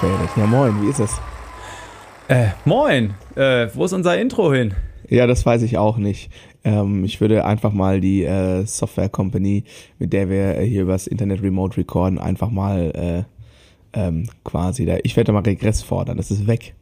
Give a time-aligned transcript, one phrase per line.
[0.00, 0.30] Gefährdet.
[0.34, 1.20] Ja, moin, wie ist es?
[2.28, 4.72] Äh, moin, äh, wo ist unser Intro hin?
[5.10, 6.30] Ja, das weiß ich auch nicht.
[6.64, 9.64] Ähm, ich würde einfach mal die äh, Software Company,
[9.98, 13.26] mit der wir äh, hier übers Internet Remote recorden, einfach mal
[13.94, 14.96] äh, ähm, quasi da.
[15.02, 16.16] Ich werde mal Regress fordern.
[16.16, 16.74] Das ist weg.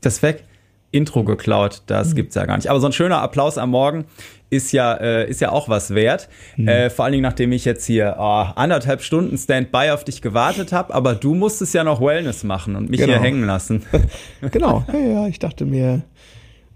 [0.00, 0.44] Das ist weg.
[0.92, 2.14] Intro geklaut, das mhm.
[2.16, 2.68] gibt's ja gar nicht.
[2.68, 4.06] Aber so ein schöner Applaus am Morgen
[4.50, 6.28] ist ja, äh, ist ja auch was wert.
[6.56, 6.68] Mhm.
[6.68, 10.72] Äh, vor allen Dingen, nachdem ich jetzt hier oh, anderthalb Stunden Standby auf dich gewartet
[10.72, 13.12] habe, aber du musstest ja noch Wellness machen und mich genau.
[13.12, 13.84] hier hängen lassen.
[14.50, 16.02] genau, ja, ja, ich dachte mir,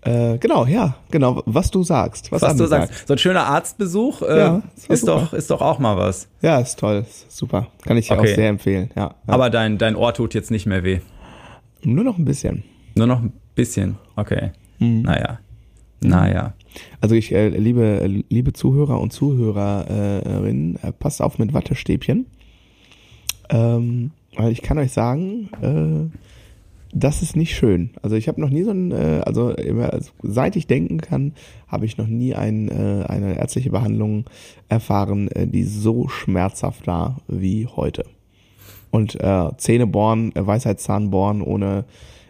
[0.02, 2.30] äh, genau, ja, genau, was du sagst.
[2.30, 3.08] Was, was du sagst.
[3.08, 6.28] So ein schöner Arztbesuch äh, ja, ist, doch, ist doch auch mal was.
[6.42, 7.68] Ja, ist toll, ist super.
[7.84, 8.30] Kann ich dir okay.
[8.30, 8.90] auch sehr empfehlen.
[8.94, 11.00] Ja, ja, Aber dein, dein Ohr tut jetzt nicht mehr weh.
[11.82, 12.64] Nur noch ein bisschen.
[12.94, 14.52] Nur noch ein bisschen, okay.
[14.78, 15.02] Mhm.
[15.02, 15.38] Naja.
[16.00, 16.54] Naja.
[17.00, 22.26] Also ich äh, liebe, liebe Zuhörer und Zuhörerinnen, äh, passt auf mit Wattestäbchen.
[23.50, 26.18] Ähm, weil ich kann euch sagen, äh,
[26.94, 27.90] das ist nicht schön.
[28.02, 31.32] Also ich habe noch nie so ein, äh, also, immer, also seit ich denken kann,
[31.66, 34.24] habe ich noch nie ein, äh, eine ärztliche Behandlung
[34.68, 38.04] erfahren, äh, die so schmerzhaft war wie heute.
[38.90, 41.84] Und äh, Zähne bohren, äh, Weisheitszahn bohren ohne,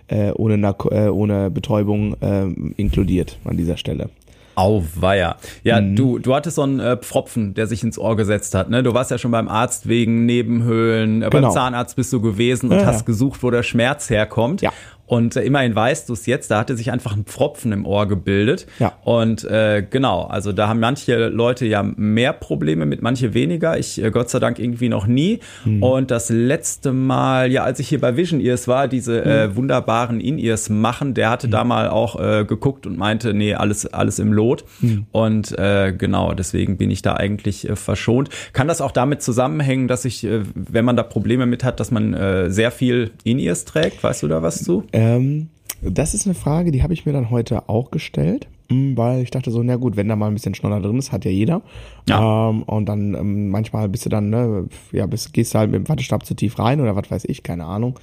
[0.09, 4.11] äh, ohne, Narko äh, ohne Betäubung äh, inkludiert an dieser Stelle.
[4.57, 5.37] Auweia.
[5.63, 5.97] Ja, mhm.
[5.97, 8.71] du, du hattest so einen äh, Pfropfen, der sich ins Ohr gesetzt hat.
[8.71, 8.83] Ne?
[8.83, 11.23] Du warst ja schon beim Arzt wegen Nebenhöhlen.
[11.23, 11.49] Äh, genau.
[11.49, 14.63] Beim Zahnarzt bist du gewesen und ja, hast gesucht, wo der Schmerz herkommt.
[14.63, 14.73] Ja.
[15.07, 18.07] Und äh, immerhin weißt du es jetzt, da hatte sich einfach ein Pfropfen im Ohr
[18.09, 18.67] gebildet.
[18.79, 18.93] Ja.
[19.05, 23.79] Und äh, genau, also da haben manche Leute ja mehr Probleme mit, manche weniger.
[23.79, 25.41] Ich äh, Gott sei Dank irgendwie noch nie.
[25.65, 25.83] Mhm.
[25.83, 29.31] Und das letzte Mal, ja, als ich hier bei Vision Ears war, diese mhm.
[29.31, 31.53] äh, wunderbaren In-Ears machen, der hatte mhm.
[31.53, 34.65] da mal auch äh, geguckt und meinte, nee, alles, alles im Lot.
[34.81, 35.07] Mhm.
[35.13, 38.31] Und äh, genau, deswegen bin ich da eigentlich äh, verschont.
[38.53, 41.91] Kann das auch damit zusammenhängen, dass ich, äh, wenn man da Probleme mit hat, dass
[41.91, 44.03] man äh, sehr viel In-Ears trägt?
[44.03, 44.85] Weißt du da was zu?
[45.05, 45.49] Ähm,
[45.83, 49.31] das ist eine Frage, die habe ich mir dann heute auch gestellt, hm, weil ich
[49.31, 51.63] dachte so, na gut, wenn da mal ein bisschen Schnoller drin ist, hat ja jeder.
[52.09, 52.51] Ja.
[52.51, 55.81] Ähm, und dann ähm, manchmal bist du dann, ne, ja, bist, gehst du halt mit
[55.81, 57.99] dem Wattestab zu tief rein oder was weiß ich, keine Ahnung.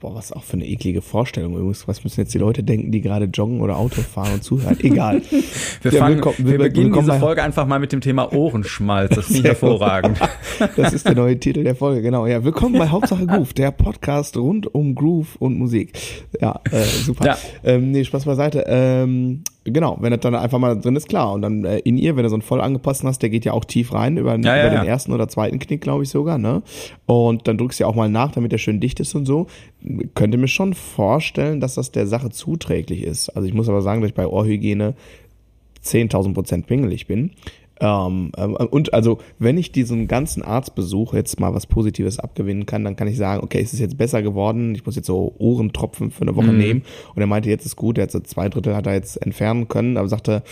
[0.00, 1.86] Boah, was auch für eine eklige Vorstellung übrigens.
[1.86, 4.78] Was müssen jetzt die Leute denken, die gerade joggen oder Auto fahren und zuhören?
[4.82, 5.22] Egal.
[5.82, 9.14] wir, ja, fangen, wir, wir, beginnen diese Folge einfach mal mit dem Thema Ohrenschmalz.
[9.14, 10.18] Das ich hervorragend.
[10.76, 12.26] das ist der neue Titel der Folge, genau.
[12.26, 15.92] Ja, willkommen bei Hauptsache Groove, der Podcast rund um Groove und Musik.
[16.40, 17.26] Ja, äh, super.
[17.26, 17.38] Ja.
[17.64, 18.64] Ähm, nee, Spaß beiseite.
[18.66, 21.32] Ähm, Genau, wenn das dann einfach mal drin ist, klar.
[21.32, 23.52] Und dann äh, in ihr, wenn du so einen voll angepassten hast, der geht ja
[23.52, 26.38] auch tief rein, über, ja, über ja, den ersten oder zweiten Knick, glaube ich sogar,
[26.38, 26.62] ne?
[27.04, 29.48] Und dann drückst du ja auch mal nach, damit der schön dicht ist und so.
[30.14, 33.28] Könnte mir schon vorstellen, dass das der Sache zuträglich ist.
[33.30, 34.94] Also ich muss aber sagen, dass ich bei Ohrhygiene
[35.84, 37.32] 10.000 Prozent pingelig bin.
[37.80, 42.84] Ähm, ähm, und also, wenn ich diesen ganzen Arztbesuch jetzt mal was Positives abgewinnen kann,
[42.84, 46.10] dann kann ich sagen, okay, es ist jetzt besser geworden, ich muss jetzt so Ohrentropfen
[46.10, 46.58] für eine Woche mhm.
[46.58, 46.82] nehmen.
[47.14, 49.68] Und er meinte, jetzt ist gut, er hat so zwei Drittel hat er jetzt entfernen
[49.68, 50.42] können, aber sagte,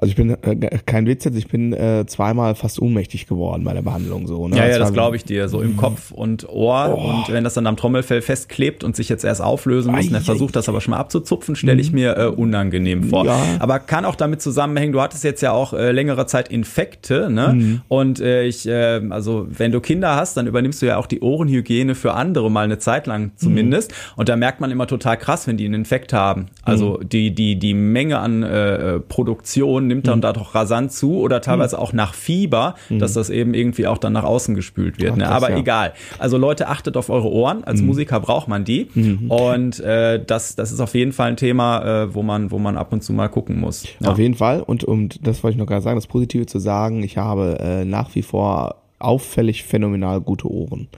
[0.00, 3.74] also ich bin äh, kein Witz jetzt, ich bin äh, zweimal fast ohnmächtig geworden bei
[3.74, 4.48] der Behandlung so.
[4.48, 4.56] Ne?
[4.56, 5.48] Ja, ja, das glaube ich dir.
[5.48, 7.10] So im Kopf und Ohr oh.
[7.10, 10.22] und wenn das dann am Trommelfell festklebt und sich jetzt erst auflösen muss, und er
[10.22, 11.98] versucht das aber schon mal abzuzupfen, stelle ich mhm.
[11.98, 13.26] mir äh, unangenehm vor.
[13.26, 13.38] Ja.
[13.58, 14.92] Aber kann auch damit zusammenhängen.
[14.92, 17.52] Du hattest jetzt ja auch äh, längere Zeit Infekte, ne?
[17.54, 17.80] Mhm.
[17.88, 21.20] Und äh, ich, äh, also wenn du Kinder hast, dann übernimmst du ja auch die
[21.20, 23.90] Ohrenhygiene für andere mal eine Zeit lang zumindest.
[23.90, 23.96] Mhm.
[24.16, 26.46] Und da merkt man immer total krass, wenn die einen Infekt haben.
[26.62, 27.08] Also mhm.
[27.08, 30.22] die die die Menge an äh, Produktion nimmt dann mhm.
[30.22, 31.82] da doch rasant zu oder teilweise mhm.
[31.82, 32.98] auch nach Fieber, mhm.
[32.98, 35.12] dass das eben irgendwie auch dann nach außen gespült wird.
[35.12, 35.28] Ach, ne?
[35.28, 35.58] Aber ja.
[35.58, 35.92] egal.
[36.18, 37.64] Also Leute, achtet auf eure Ohren.
[37.64, 37.88] Als mhm.
[37.88, 38.88] Musiker braucht man die.
[39.28, 42.76] Und äh, das, das ist auf jeden Fall ein Thema, äh, wo man, wo man
[42.76, 43.84] ab und zu mal gucken muss.
[44.00, 44.10] Ja.
[44.10, 44.62] Auf jeden Fall.
[44.62, 47.84] Und, und das wollte ich noch gerade sagen, das Positive zu sagen, ich habe äh,
[47.84, 50.88] nach wie vor auffällig phänomenal gute Ohren.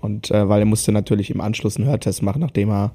[0.00, 2.92] Und äh, weil er musste natürlich im Anschluss einen Hörtest machen, nachdem er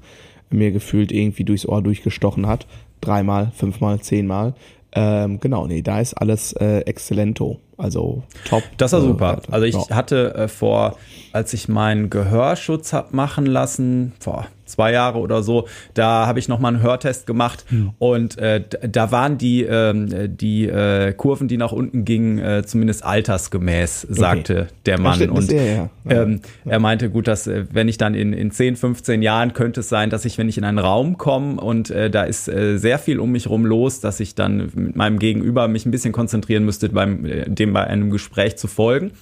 [0.50, 2.66] mir gefühlt irgendwie durchs Ohr durchgestochen hat.
[3.00, 4.54] Dreimal, fünfmal, zehnmal.
[4.96, 7.60] Ähm, genau, nee, da ist alles äh, exzellento.
[7.76, 8.62] Also top.
[8.78, 9.42] Das war super.
[9.48, 9.96] Äh, also ich ja.
[9.96, 10.96] hatte äh, vor,
[11.32, 16.48] als ich meinen Gehörschutz hab machen lassen, vor zwei Jahre oder so, da habe ich
[16.48, 17.92] nochmal einen Hörtest gemacht hm.
[17.98, 23.04] und äh, da waren die, äh, die äh, Kurven, die nach unten gingen, äh, zumindest
[23.04, 24.72] altersgemäß, sagte okay.
[24.86, 25.30] der Mann.
[25.30, 25.90] Und sehr, ja.
[26.08, 29.80] Ähm, er meinte, gut, dass äh, wenn ich dann in, in 10, 15 Jahren könnte
[29.80, 33.20] es sein, dass ich, wenn ich in einen Raum komme und da ist sehr viel
[33.20, 36.88] um mich rum los, dass ich dann mit meinem Gegenüber mich ein bisschen konzentrieren müsste,
[36.88, 39.12] beim äh, dem bei einem Gespräch zu folgen.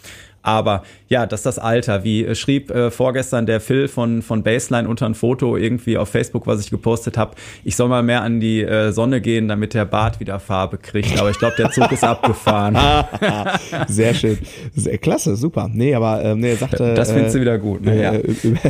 [0.44, 2.04] Aber ja, das ist das Alter.
[2.04, 6.10] Wie äh, schrieb äh, vorgestern der Phil von, von Baseline unter ein Foto irgendwie auf
[6.10, 9.72] Facebook, was ich gepostet habe, ich soll mal mehr an die äh, Sonne gehen, damit
[9.72, 11.18] der Bart wieder Farbe kriegt.
[11.18, 12.76] Aber ich glaube, der Zug ist abgefahren.
[13.88, 14.38] Sehr schön.
[14.74, 15.70] Sehr klasse, super.
[15.72, 16.94] Nee, aber ähm, nee, er sagte.
[16.94, 18.02] Das findest du wieder gut, ne?
[18.02, 18.14] Ja.
[18.14, 18.60] Über,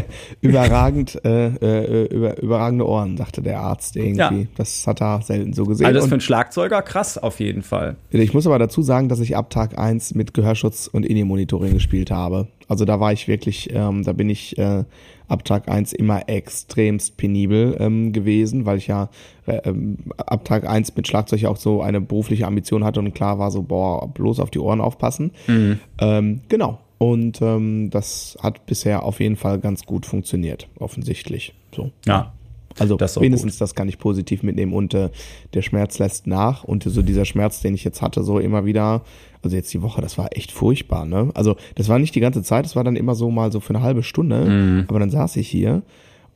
[0.41, 4.43] überragend, äh, äh, über, überragende Ohren, sagte der Arzt irgendwie.
[4.43, 4.47] Ja.
[4.57, 5.87] Das hat er selten so gesehen.
[5.87, 7.97] Also das für einen Schlagzeuger krass auf jeden Fall.
[8.11, 11.75] Ich muss aber dazu sagen, dass ich ab Tag 1 mit Gehörschutz und Innenmonitoring Touring
[11.75, 12.49] gespielt habe.
[12.69, 14.85] Also da war ich wirklich, ähm, da bin ich äh,
[15.29, 19.09] ab Tag eins immer extremst penibel ähm, gewesen, weil ich ja
[19.47, 23.39] äh, ähm, ab Tag eins mit Schlagzeug auch so eine berufliche Ambition hatte und klar
[23.39, 25.33] war so, boah, bloß auf die Ohren aufpassen.
[25.47, 25.81] Mhm.
[25.99, 26.81] Ähm, genau.
[26.99, 31.55] Und ähm, das hat bisher auf jeden Fall ganz gut funktioniert, offensichtlich.
[31.75, 31.91] So.
[32.07, 32.33] Ja.
[32.79, 33.61] Also das wenigstens gut.
[33.61, 35.11] das kann ich positiv mitnehmen und äh,
[35.53, 39.03] der Schmerz lässt nach und so dieser Schmerz, den ich jetzt hatte, so immer wieder,
[39.43, 41.31] also jetzt die Woche, das war echt furchtbar, ne?
[41.35, 43.75] Also das war nicht die ganze Zeit, das war dann immer so mal so für
[43.75, 44.85] eine halbe Stunde, mhm.
[44.89, 45.83] aber dann saß ich hier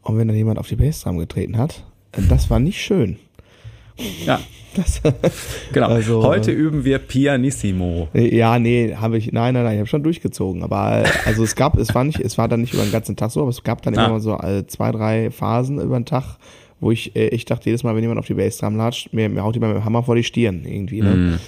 [0.02, 1.84] und wenn dann jemand auf die Bassdrum getreten hat,
[2.28, 3.16] das war nicht schön.
[4.26, 4.40] Ja.
[4.74, 5.00] Das,
[5.72, 5.88] genau.
[5.88, 8.08] Also, Heute üben wir Pianissimo.
[8.14, 10.62] Äh, ja, nee, habe ich, nein, nein, nein, ich habe schon durchgezogen.
[10.62, 13.30] Aber also es gab, es war nicht, es war dann nicht über den ganzen Tag
[13.30, 14.06] so, aber es gab dann ah.
[14.06, 16.36] immer so äh, zwei, drei Phasen über den Tag,
[16.80, 19.54] wo ich, ich dachte jedes Mal, wenn jemand auf die Bassdrum latscht, mir, mir haut
[19.54, 21.00] jemand mit dem Hammer vor die Stirn irgendwie.
[21.00, 21.14] Ne?
[21.14, 21.38] Mm.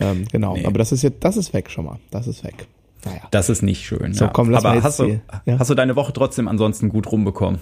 [0.00, 0.66] Ähm, genau, nee.
[0.66, 1.98] aber das ist jetzt, das ist weg schon mal.
[2.10, 2.66] Das ist weg.
[3.04, 3.22] Naja.
[3.30, 4.14] Das ist nicht schön.
[4.14, 4.30] So, ja.
[4.32, 5.58] komm, lass aber mal hast, du, ja?
[5.58, 7.60] hast du deine Woche trotzdem ansonsten gut rumbekommen?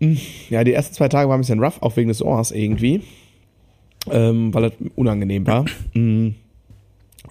[0.00, 0.16] Hm,
[0.48, 3.02] ja, die ersten zwei Tage waren ein bisschen rough, auch wegen des Ohrs irgendwie.
[4.12, 5.64] Ähm, weil das unangenehm war.
[5.92, 6.34] Hm,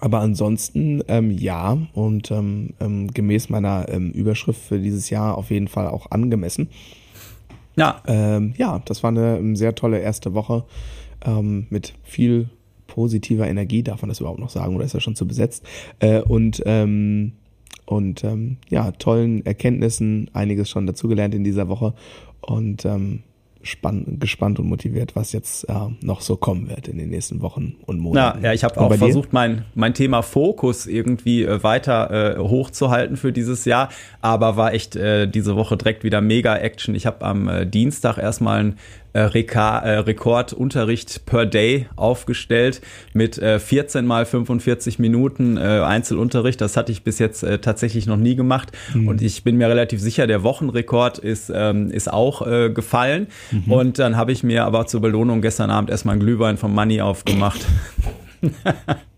[0.00, 5.50] aber ansonsten, ähm, ja, und ähm, ähm, gemäß meiner ähm, Überschrift für dieses Jahr auf
[5.50, 6.68] jeden Fall auch angemessen.
[7.76, 8.02] Ja.
[8.06, 10.64] Ähm, ja, das war eine ähm, sehr tolle erste Woche
[11.24, 12.48] ähm, mit viel
[12.86, 15.64] positiver Energie, darf man das überhaupt noch sagen, oder ist er schon zu besetzt?
[16.00, 16.62] Äh, und
[17.86, 18.22] und
[18.68, 21.94] ja, tollen Erkenntnissen, einiges schon dazugelernt in dieser Woche
[22.42, 23.22] und ähm,
[24.20, 27.98] gespannt und motiviert, was jetzt äh, noch so kommen wird in den nächsten Wochen und
[27.98, 28.42] Monaten.
[28.42, 33.16] Ja, ja ich habe auch versucht, mein, mein Thema Fokus irgendwie äh, weiter äh, hochzuhalten
[33.16, 36.94] für dieses Jahr, aber war echt äh, diese Woche direkt wieder mega Action.
[36.94, 38.78] Ich habe am äh, Dienstag erstmal ein
[39.12, 42.80] äh, Reka äh, Rekordunterricht per Day aufgestellt
[43.12, 46.60] mit äh, 14 mal 45 Minuten äh, Einzelunterricht.
[46.60, 48.72] Das hatte ich bis jetzt äh, tatsächlich noch nie gemacht.
[48.94, 49.08] Mhm.
[49.08, 53.28] Und ich bin mir relativ sicher, der Wochenrekord ist, ähm, ist auch äh, gefallen.
[53.50, 53.72] Mhm.
[53.72, 57.00] Und dann habe ich mir aber zur Belohnung gestern Abend erstmal ein Glühwein vom Money
[57.00, 57.60] aufgemacht.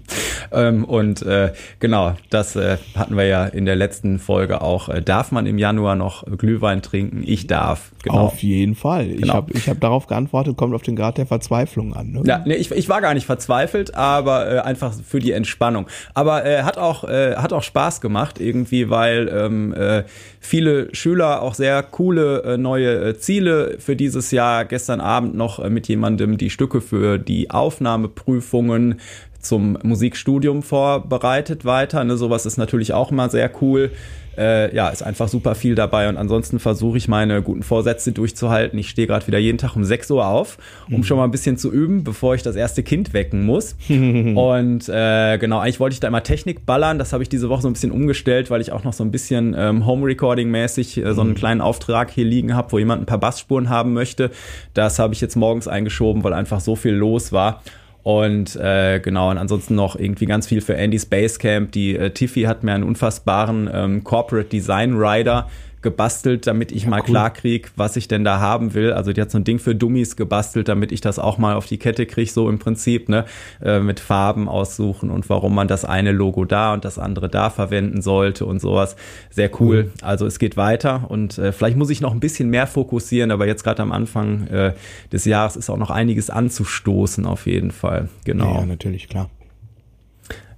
[0.52, 4.88] ähm, und äh, genau, das äh, hatten wir ja in der letzten Folge auch.
[4.88, 7.22] Äh, darf man im Januar noch Glühwein trinken?
[7.24, 7.92] Ich darf.
[8.02, 8.18] Genau.
[8.18, 9.08] Auf jeden Fall.
[9.08, 9.22] Genau.
[9.22, 12.12] Ich habe ich hab darauf geantwortet, kommt auf den Grad der Verzweiflung an.
[12.12, 12.22] Ne?
[12.24, 15.86] Ja, nee, ich, ich war gar nicht verzweifelt, aber äh, einfach für die Entspannung.
[16.14, 20.04] Aber äh, hat auch äh, hat auch Spaß gemacht irgendwie, weil ähm, äh,
[20.40, 24.64] viele Schüler auch sehr coole äh, neue äh, Ziele für dieses Jahr.
[24.64, 29.00] Gestern Abend noch äh, mit jemandem die Stücke für die Aufnahmeprüfungen
[29.42, 32.02] zum Musikstudium vorbereitet weiter.
[32.04, 33.90] Ne, sowas ist natürlich auch immer sehr cool.
[34.36, 38.78] Äh, ja, ist einfach super viel dabei und ansonsten versuche ich meine guten Vorsätze durchzuhalten.
[38.78, 40.56] Ich stehe gerade wieder jeden Tag um 6 Uhr auf,
[40.88, 41.04] um mhm.
[41.04, 43.76] schon mal ein bisschen zu üben, bevor ich das erste Kind wecken muss.
[43.88, 46.98] und äh, genau, eigentlich wollte ich da immer Technik ballern.
[46.98, 49.10] Das habe ich diese Woche so ein bisschen umgestellt, weil ich auch noch so ein
[49.10, 51.34] bisschen ähm, Home-Recording-mäßig äh, so einen mhm.
[51.34, 54.30] kleinen Auftrag hier liegen habe, wo jemand ein paar Bassspuren haben möchte.
[54.72, 57.62] Das habe ich jetzt morgens eingeschoben, weil einfach so viel los war.
[58.02, 61.70] Und äh, genau, und ansonsten noch irgendwie ganz viel für Andy's Basecamp.
[61.72, 65.48] Die äh, Tiffy hat mir einen unfassbaren ähm, Corporate Design Rider
[65.82, 67.06] gebastelt, damit ich ja, mal cool.
[67.06, 68.92] klar krieg, was ich denn da haben will.
[68.92, 71.66] Also die hat so ein Ding für Dummies gebastelt, damit ich das auch mal auf
[71.66, 73.24] die Kette kriege, so im Prinzip, ne?
[73.62, 77.50] Äh, mit Farben aussuchen und warum man das eine Logo da und das andere da
[77.50, 78.96] verwenden sollte und sowas.
[79.30, 79.84] Sehr cool.
[79.84, 79.90] Mhm.
[80.02, 83.46] Also es geht weiter und äh, vielleicht muss ich noch ein bisschen mehr fokussieren, aber
[83.46, 84.74] jetzt gerade am Anfang äh,
[85.12, 88.08] des Jahres ist auch noch einiges anzustoßen auf jeden Fall.
[88.24, 88.54] Genau.
[88.54, 89.30] Ja, natürlich, klar.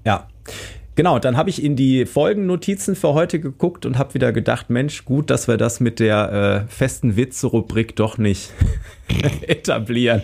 [0.04, 0.28] Ja.
[0.96, 5.04] Genau, dann habe ich in die Folgennotizen für heute geguckt und habe wieder gedacht, Mensch,
[5.04, 8.52] gut, dass wir das mit der äh, festen Witze-Rubrik doch nicht
[9.42, 10.22] etablieren.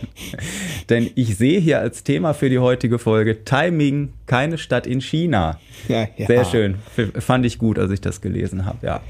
[0.88, 5.58] Denn ich sehe hier als Thema für die heutige Folge Timing, keine Stadt in China.
[5.88, 6.26] Ja, ja.
[6.26, 6.76] Sehr schön.
[6.96, 9.00] F fand ich gut, als ich das gelesen habe, ja.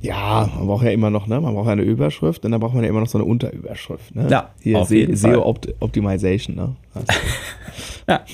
[0.00, 1.40] Ja, man braucht ja immer noch, ne?
[1.40, 4.14] Man braucht ja eine Überschrift und dann braucht man ja immer noch so eine Unterüberschrift.
[4.14, 4.28] Ne?
[4.30, 4.84] Ja, Hier
[5.16, 6.76] SEO Opt Optimization, ne?
[6.94, 7.06] Also,
[8.08, 8.24] Ja.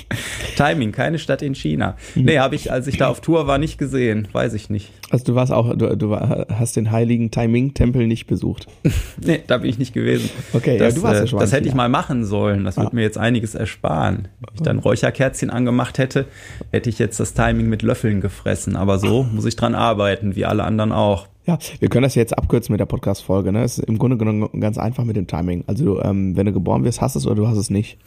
[0.56, 1.96] Timing, keine Stadt in China.
[2.14, 4.28] Nee, habe ich, als ich da auf Tour war, nicht gesehen.
[4.32, 4.90] Weiß ich nicht.
[5.10, 8.66] Also du warst auch, du, du hast den heiligen Timing-Tempel nicht besucht.
[9.24, 10.28] nee, da bin ich nicht gewesen.
[10.52, 12.64] Okay, das, ja, du warst ja äh, schon Das hätte ich mal machen sollen.
[12.64, 12.82] Das ah.
[12.82, 14.28] würde mir jetzt einiges ersparen.
[14.40, 16.26] Wenn ich dann Räucherkerzchen angemacht hätte,
[16.70, 18.76] hätte ich jetzt das Timing mit Löffeln gefressen.
[18.76, 21.28] Aber so muss ich dran arbeiten, wie alle anderen auch.
[21.44, 23.50] Ja, wir können das jetzt abkürzen mit der Podcast-Folge.
[23.50, 23.64] Ne?
[23.64, 25.64] Es ist im Grunde genommen ganz einfach mit dem Timing.
[25.66, 27.98] Also, ähm, wenn du geboren wirst, hast du es oder du hast es nicht.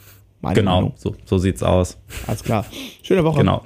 [0.46, 1.98] Meine genau, so, so sieht's aus.
[2.26, 2.64] Alles klar.
[3.02, 3.40] Schöne Woche.
[3.40, 3.62] Genau.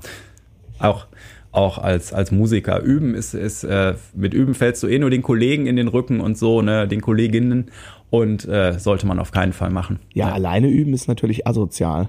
[0.78, 1.06] Auch,
[1.52, 2.80] auch als, als Musiker.
[2.80, 6.20] Üben ist, ist äh, mit Üben fällst du eh nur den Kollegen in den Rücken
[6.20, 7.70] und so, ne, den Kolleginnen.
[8.08, 10.00] Und äh, sollte man auf keinen Fall machen.
[10.14, 10.34] Ja, ja.
[10.34, 12.08] alleine üben ist natürlich asozial.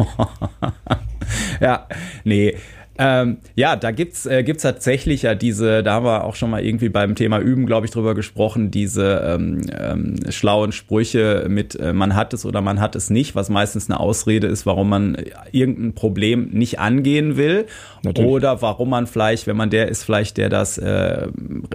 [1.60, 1.86] ja,
[2.24, 2.56] nee,
[2.98, 6.62] ähm, ja, da gibt's äh, gibt's tatsächlich ja diese, da haben wir auch schon mal
[6.62, 11.92] irgendwie beim Thema Üben, glaube ich, drüber gesprochen, diese ähm, ähm, schlauen Sprüche mit äh,
[11.92, 15.16] man hat es oder man hat es nicht, was meistens eine Ausrede ist, warum man
[15.50, 17.66] irgendein Problem nicht angehen will
[18.02, 18.30] Natürlich.
[18.30, 21.28] oder warum man vielleicht, wenn man der ist, vielleicht der das äh,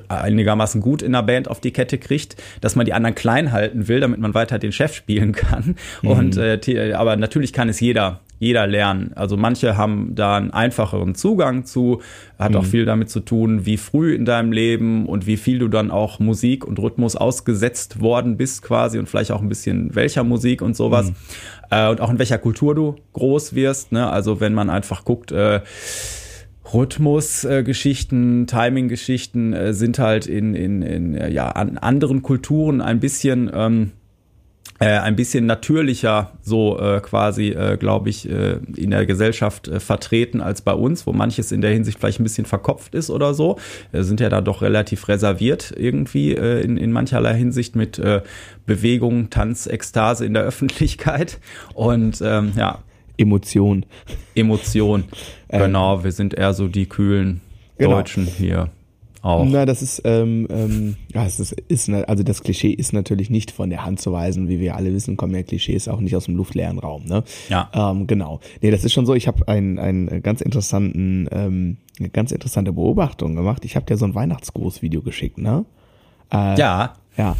[0.10, 3.88] einigermaßen gut in der Band auf die Kette kriegt, dass man die anderen klein halten
[3.88, 5.76] will, damit man weiter den Chef spielen kann.
[6.02, 6.10] Mhm.
[6.10, 9.12] Und äh, aber natürlich kann es jeder jeder lernen.
[9.16, 12.02] Also manche haben da einen einfacheren Zugang zu,
[12.38, 12.58] hat mhm.
[12.58, 15.90] auch viel damit zu tun, wie früh in deinem Leben und wie viel du dann
[15.90, 20.62] auch Musik und Rhythmus ausgesetzt worden bist quasi und vielleicht auch ein bisschen welcher Musik
[20.62, 21.10] und sowas.
[21.10, 21.16] Mhm.
[21.72, 23.92] Äh, und auch in welcher Kultur du groß wirst.
[23.92, 24.08] Ne?
[24.08, 25.62] Also wenn man einfach guckt, äh,
[26.72, 33.00] Rhythmusgeschichten, äh, Timing-Geschichten äh, sind halt in, in, in äh, ja, an anderen Kulturen ein
[33.00, 34.05] bisschen ähm, äh,
[34.88, 40.42] ein bisschen natürlicher so äh, quasi, äh, glaube ich, äh, in der Gesellschaft äh, vertreten
[40.42, 43.58] als bei uns, wo manches in der Hinsicht vielleicht ein bisschen verkopft ist oder so.
[43.92, 48.22] Äh, sind ja da doch relativ reserviert irgendwie äh, in, in mancherlei Hinsicht mit äh,
[48.66, 51.40] Bewegung, Tanz, Ekstase in der Öffentlichkeit
[51.74, 52.80] und ähm, ja.
[53.18, 53.86] Emotion.
[54.36, 55.06] Emotion.
[55.50, 57.40] genau, wir sind eher so die kühlen
[57.78, 57.92] genau.
[57.96, 58.70] Deutschen hier
[59.26, 59.46] auch.
[59.46, 63.52] Na, das ist, ähm, ähm, ja, es ist, ist, also das Klischee ist natürlich nicht
[63.52, 66.26] von der Hand zu weisen, wie wir alle wissen, kommen ja Klischees auch nicht aus
[66.26, 67.24] dem luftleeren Raum, ne?
[67.50, 67.70] Ja.
[67.74, 68.40] Ähm, genau.
[68.62, 72.72] Nee, das ist schon so, ich habe einen, einen ganz interessanten, ähm, eine ganz interessante
[72.72, 73.66] Beobachtung gemacht.
[73.66, 75.66] Ich habe dir so ein Weihnachtsgrußvideo geschickt, ne?
[76.32, 76.94] Äh, ja.
[77.18, 77.36] Ja.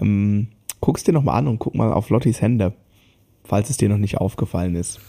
[0.00, 0.48] Ähm,
[0.80, 2.74] guck's dir nochmal an und guck mal auf Lottis Hände,
[3.44, 5.00] falls es dir noch nicht aufgefallen ist.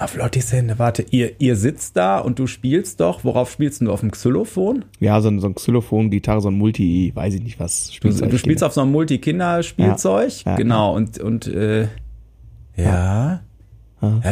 [0.00, 3.22] Auf Lottis Hände, warte, ihr, ihr sitzt da und du spielst doch.
[3.22, 3.92] Worauf spielst du?
[3.92, 4.86] Auf dem Xylophon?
[4.98, 7.92] Ja, so ein, so ein Xylophon, Gitarre, so ein Multi, weiß ich nicht was.
[8.00, 10.44] Du, du spielst auf so einem Multi-Kinder-Spielzeug?
[10.46, 11.88] Ja, ja, genau, und, und äh, ja.
[12.76, 13.40] Ja,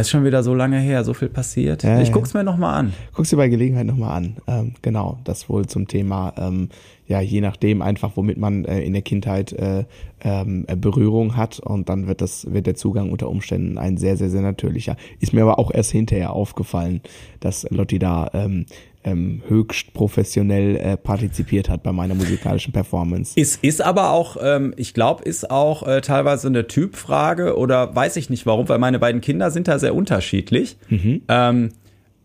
[0.01, 1.83] ist schon wieder so lange her, so viel passiert.
[1.83, 2.93] Ja, ich guck's mir nochmal an.
[3.13, 4.37] Guck's dir bei Gelegenheit nochmal an.
[4.47, 6.71] Ähm, genau, das wohl zum Thema, ähm,
[7.07, 9.85] ja, je nachdem einfach, womit man äh, in der Kindheit äh,
[10.23, 14.31] ähm, Berührung hat und dann wird das, wird der Zugang unter Umständen ein sehr, sehr,
[14.31, 14.97] sehr natürlicher.
[15.21, 17.03] Ist mir aber auch erst hinterher aufgefallen,
[17.41, 18.67] dass Lotti da ähm,
[19.09, 23.39] ähm, höchst professionell äh, partizipiert hat bei meiner musikalischen Performance.
[23.39, 28.17] Ist, ist aber auch, ähm, ich glaube, ist auch äh, teilweise eine Typfrage oder weiß
[28.17, 30.77] ich nicht warum, weil meine beiden Kinder sind da sehr unterschiedlich.
[30.89, 31.23] Mhm.
[31.29, 31.71] Ähm,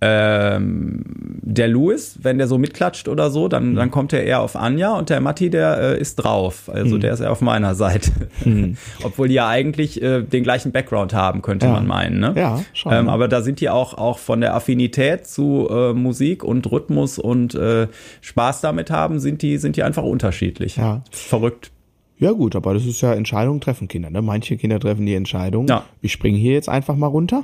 [0.05, 1.01] ähm,
[1.41, 3.75] der Louis, wenn der so mitklatscht oder so, dann, mhm.
[3.75, 6.69] dann kommt er eher auf Anja und der Matti, der äh, ist drauf.
[6.71, 6.99] Also mhm.
[7.01, 8.11] der ist eher auf meiner Seite.
[8.43, 8.75] Mhm.
[9.03, 11.71] Obwohl die ja eigentlich äh, den gleichen Background haben, könnte ja.
[11.71, 12.19] man meinen.
[12.19, 12.33] Ne?
[12.35, 12.91] Ja, schon.
[12.91, 17.17] Ähm, aber da sind die auch, auch von der Affinität zu äh, Musik und Rhythmus
[17.19, 17.87] und äh,
[18.21, 20.75] Spaß damit haben, sind die, sind die einfach unterschiedlich.
[20.77, 21.03] Ja.
[21.11, 21.71] Verrückt.
[22.19, 24.09] Ja gut, aber das ist ja Entscheidungen treffen Kinder.
[24.09, 24.21] Ne?
[24.21, 25.67] Manche Kinder treffen die Entscheidung.
[25.67, 25.85] Ja.
[26.01, 27.43] Ich springe hier jetzt einfach mal runter.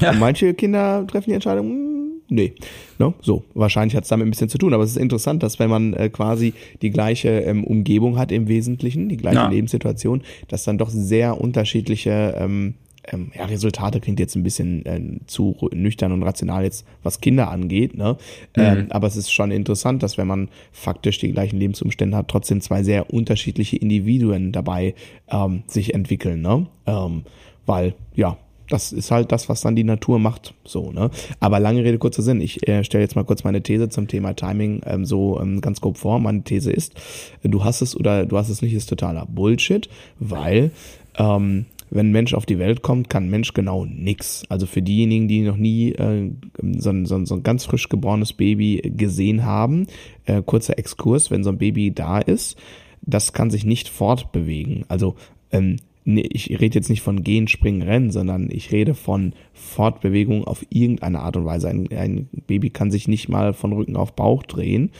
[0.00, 0.10] Ja.
[0.10, 2.54] Und manche Kinder treffen die Entscheidung, hm, nee.
[2.98, 3.14] Ne?
[3.20, 4.74] So, wahrscheinlich hat es damit ein bisschen zu tun.
[4.74, 8.48] Aber es ist interessant, dass wenn man äh, quasi die gleiche ähm, Umgebung hat im
[8.48, 9.48] Wesentlichen, die gleiche ja.
[9.48, 12.74] Lebenssituation, dass dann doch sehr unterschiedliche ähm,
[13.12, 17.50] ähm, ja, Resultate klingt jetzt ein bisschen äh, zu nüchtern und rational jetzt, was Kinder
[17.50, 18.16] angeht, ne?
[18.56, 18.62] Mhm.
[18.62, 22.60] Ähm, aber es ist schon interessant, dass wenn man faktisch die gleichen Lebensumstände hat, trotzdem
[22.60, 24.94] zwei sehr unterschiedliche Individuen dabei
[25.28, 26.66] ähm, sich entwickeln, ne?
[26.86, 27.22] Ähm,
[27.66, 28.36] weil, ja,
[28.68, 31.10] das ist halt das, was dann die Natur macht, so, ne?
[31.40, 32.40] Aber lange Rede, kurzer Sinn.
[32.40, 35.80] Ich äh, stelle jetzt mal kurz meine These zum Thema Timing ähm, so ähm, ganz
[35.80, 36.18] grob vor.
[36.18, 36.94] Meine These ist,
[37.42, 40.70] du hast es oder du hast es nicht, ist totaler Bullshit, weil
[41.18, 44.42] ähm, wenn Mensch auf die Welt kommt, kann Mensch genau nix.
[44.48, 46.30] Also für diejenigen, die noch nie äh,
[46.78, 49.86] so, ein, so, ein, so ein ganz frisch geborenes Baby gesehen haben,
[50.24, 52.56] äh, kurzer Exkurs, wenn so ein Baby da ist,
[53.02, 54.84] das kann sich nicht fortbewegen.
[54.88, 55.14] Also
[55.52, 60.64] ähm, ich rede jetzt nicht von Gehen, Springen, Rennen, sondern ich rede von Fortbewegung auf
[60.68, 61.68] irgendeine Art und Weise.
[61.68, 64.90] Ein, ein Baby kann sich nicht mal von Rücken auf Bauch drehen.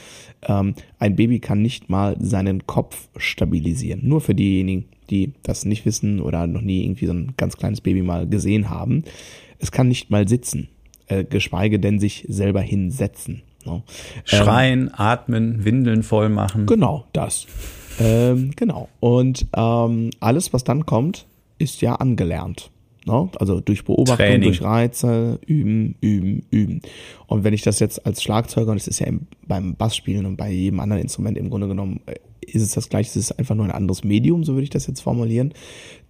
[0.42, 4.00] Ähm, ein Baby kann nicht mal seinen Kopf stabilisieren.
[4.02, 7.82] Nur für diejenigen, die das nicht wissen oder noch nie irgendwie so ein ganz kleines
[7.82, 9.04] Baby mal gesehen haben,
[9.58, 10.68] es kann nicht mal sitzen,
[11.08, 13.42] äh, geschweige denn sich selber hinsetzen.
[13.66, 13.82] Ne?
[14.24, 16.64] Schreien, ähm, atmen, Windeln voll machen.
[16.64, 17.46] Genau, das.
[18.00, 18.88] Ähm, genau.
[19.00, 21.26] Und ähm, alles, was dann kommt,
[21.58, 22.70] ist ja angelernt.
[23.06, 23.28] Ne?
[23.38, 24.42] Also durch Beobachtung, Training.
[24.42, 26.80] durch Reize, üben, üben, üben.
[27.26, 30.36] Und wenn ich das jetzt als Schlagzeuger, und es ist ja im, beim Bassspielen und
[30.36, 32.14] bei jedem anderen Instrument im Grunde genommen, äh,
[32.46, 34.86] ist es das gleiche, es ist einfach nur ein anderes Medium, so würde ich das
[34.86, 35.52] jetzt formulieren.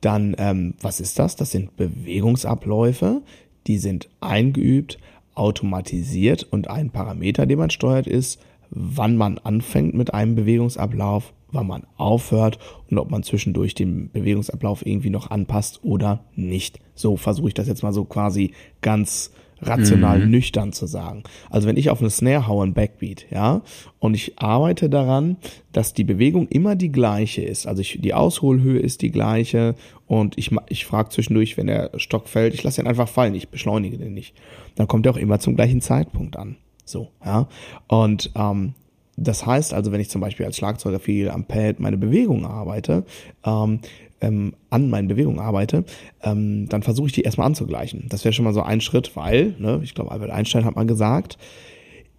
[0.00, 1.37] Dann, ähm, was ist das?
[1.37, 3.23] Das sind Bewegungsabläufe,
[3.67, 4.99] die sind eingeübt,
[5.35, 11.67] automatisiert und ein Parameter, den man steuert, ist, wann man anfängt mit einem Bewegungsablauf, wann
[11.67, 12.59] man aufhört
[12.91, 16.81] und ob man zwischendurch den Bewegungsablauf irgendwie noch anpasst oder nicht.
[16.95, 19.31] So versuche ich das jetzt mal so quasi ganz
[19.67, 20.31] rational mhm.
[20.31, 21.23] nüchtern zu sagen.
[21.51, 23.63] Also wenn ich auf eine Snare haue, ein Backbeat, ja,
[23.99, 25.37] und ich arbeite daran,
[25.73, 27.67] dass die Bewegung immer die gleiche ist.
[27.67, 29.75] Also ich, die Ausholhöhe ist die gleiche
[30.07, 33.49] und ich, ich frage zwischendurch, wenn der Stock fällt, ich lasse ihn einfach fallen, ich
[33.49, 34.35] beschleunige den nicht.
[34.75, 36.57] Dann kommt er auch immer zum gleichen Zeitpunkt an.
[36.85, 37.49] So, ja.
[37.89, 38.75] Und ähm,
[39.16, 43.04] das heißt also, wenn ich zum Beispiel als Schlagzeuger viel am Pad meine Bewegungen arbeite,
[43.44, 43.80] ähm,
[44.21, 45.85] ähm, an meinen Bewegungen arbeite,
[46.23, 48.06] ähm, dann versuche ich die erstmal anzugleichen.
[48.09, 50.87] Das wäre schon mal so ein Schritt, weil, ne, ich glaube, Albert Einstein hat mal
[50.87, 51.38] gesagt,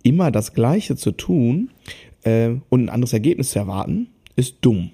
[0.04, 1.72] immer das Gleiche zu tun
[2.24, 4.92] äh, und ein anderes Ergebnis zu erwarten, ist dumm.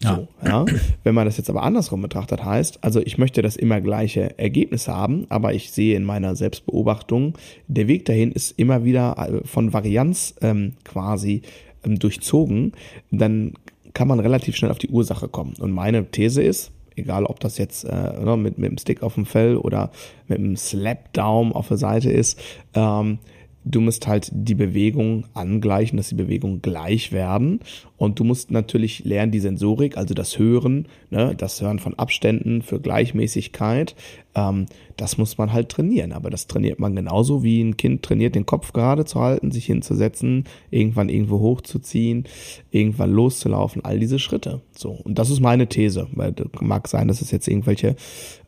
[0.00, 0.64] So, ja.
[1.02, 4.86] Wenn man das jetzt aber andersrum betrachtet heißt, also ich möchte das immer gleiche Ergebnis
[4.86, 7.36] haben, aber ich sehe in meiner Selbstbeobachtung,
[7.66, 11.42] der Weg dahin ist immer wieder äh, von Varianz ähm, quasi
[11.84, 12.72] ähm, durchzogen,
[13.10, 13.54] dann
[13.92, 15.54] kann man relativ schnell auf die Ursache kommen.
[15.58, 19.26] Und meine These ist, egal ob das jetzt äh, mit, mit dem Stick auf dem
[19.26, 19.90] Fell oder
[20.28, 22.38] mit dem Slap-Down auf der Seite ist,
[22.74, 23.18] ähm,
[23.64, 27.60] du musst halt die Bewegung angleichen, dass die Bewegungen gleich werden.
[27.98, 32.62] Und du musst natürlich lernen, die Sensorik, also das Hören, ne, das Hören von Abständen
[32.62, 33.96] für Gleichmäßigkeit,
[34.34, 36.12] ähm, das muss man halt trainieren.
[36.12, 39.66] Aber das trainiert man genauso wie ein Kind trainiert, den Kopf gerade zu halten, sich
[39.66, 42.24] hinzusetzen, irgendwann irgendwo hochzuziehen,
[42.70, 44.60] irgendwann loszulaufen, all diese Schritte.
[44.76, 44.90] So.
[44.90, 46.06] Und das ist meine These.
[46.12, 47.96] Weil mag sein, dass es jetzt irgendwelche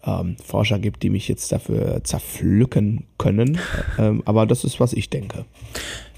[0.05, 3.59] ähm, Forscher gibt, die mich jetzt dafür zerpflücken können.
[3.99, 5.45] Ähm, aber das ist, was ich denke.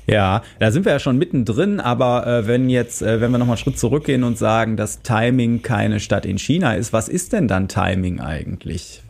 [0.06, 3.56] Ja, da sind wir ja schon mittendrin, aber äh, wenn jetzt, äh, wenn wir nochmal
[3.56, 7.48] einen Schritt zurückgehen und sagen, dass Timing keine Stadt in China ist, was ist denn
[7.48, 9.02] dann Timing eigentlich?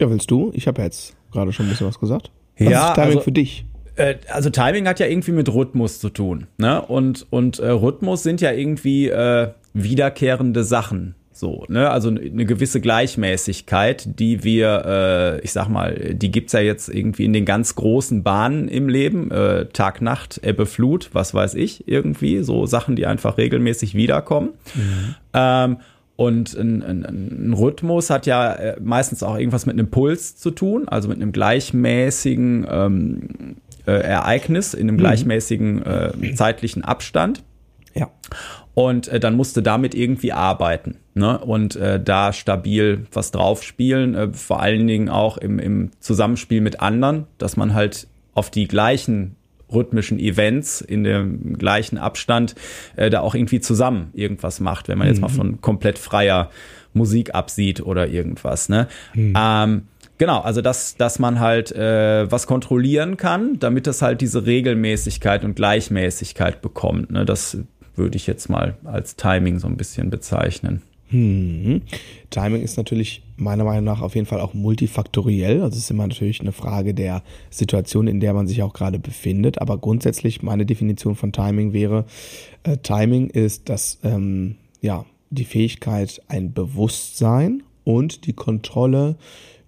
[0.00, 0.50] Ja, willst du?
[0.54, 2.30] Ich habe jetzt gerade schon ein bisschen was gesagt.
[2.58, 3.66] Was ja, ist Timing also, für dich?
[3.96, 6.82] Äh, also Timing hat ja irgendwie mit Rhythmus zu tun, ne?
[6.82, 11.14] Und und äh, Rhythmus sind ja irgendwie äh, wiederkehrende Sachen.
[11.38, 16.58] So, ne, also eine gewisse Gleichmäßigkeit, die wir, äh, ich sag mal, die gibt's ja
[16.58, 21.34] jetzt irgendwie in den ganz großen Bahnen im Leben, äh, Tag, Nacht, Ebbe, Flut, was
[21.34, 24.48] weiß ich, irgendwie, so Sachen, die einfach regelmäßig wiederkommen.
[24.74, 25.14] Mhm.
[25.32, 25.76] Ähm,
[26.16, 30.50] und ein, ein, ein, Rhythmus hat ja äh, meistens auch irgendwas mit einem Puls zu
[30.50, 33.28] tun, also mit einem gleichmäßigen ähm,
[33.86, 34.98] äh, Ereignis in einem mhm.
[34.98, 37.44] gleichmäßigen äh, zeitlichen Abstand.
[37.94, 38.10] Ja.
[38.78, 41.36] Und äh, dann musste damit irgendwie arbeiten ne?
[41.40, 46.78] und äh, da stabil was draufspielen, äh, vor allen Dingen auch im, im Zusammenspiel mit
[46.80, 49.34] anderen, dass man halt auf die gleichen
[49.72, 52.54] rhythmischen Events in dem gleichen Abstand
[52.94, 55.34] äh, da auch irgendwie zusammen irgendwas macht, wenn man jetzt mal mhm.
[55.34, 56.48] von komplett freier
[56.92, 58.68] Musik absieht oder irgendwas.
[58.68, 58.86] Ne?
[59.14, 59.34] Mhm.
[59.36, 59.82] Ähm,
[60.20, 65.44] Genau, also dass, dass man halt äh, was kontrollieren kann, damit das halt diese Regelmäßigkeit
[65.44, 67.12] und Gleichmäßigkeit bekommt.
[67.12, 67.24] Ne?
[67.24, 67.56] Das
[67.98, 70.82] würde ich jetzt mal als Timing so ein bisschen bezeichnen.
[71.10, 71.82] Hm.
[72.28, 75.62] Timing ist natürlich meiner Meinung nach auf jeden Fall auch multifaktoriell.
[75.62, 78.98] Also es ist immer natürlich eine Frage der Situation, in der man sich auch gerade
[78.98, 79.60] befindet.
[79.60, 82.04] Aber grundsätzlich meine Definition von Timing wäre,
[82.64, 89.16] äh, Timing ist das, ähm, ja, die Fähigkeit, ein Bewusstsein und die Kontrolle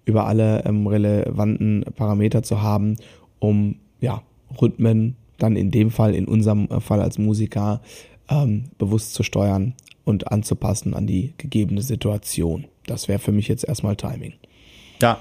[0.05, 2.97] über alle ähm, relevanten Parameter zu haben,
[3.39, 4.21] um ja,
[4.61, 7.81] Rhythmen dann in dem Fall, in unserem Fall als Musiker,
[8.31, 12.65] ähm, bewusst zu steuern und anzupassen an die gegebene Situation.
[12.87, 14.33] Das wäre für mich jetzt erstmal Timing.
[15.01, 15.19] Ja,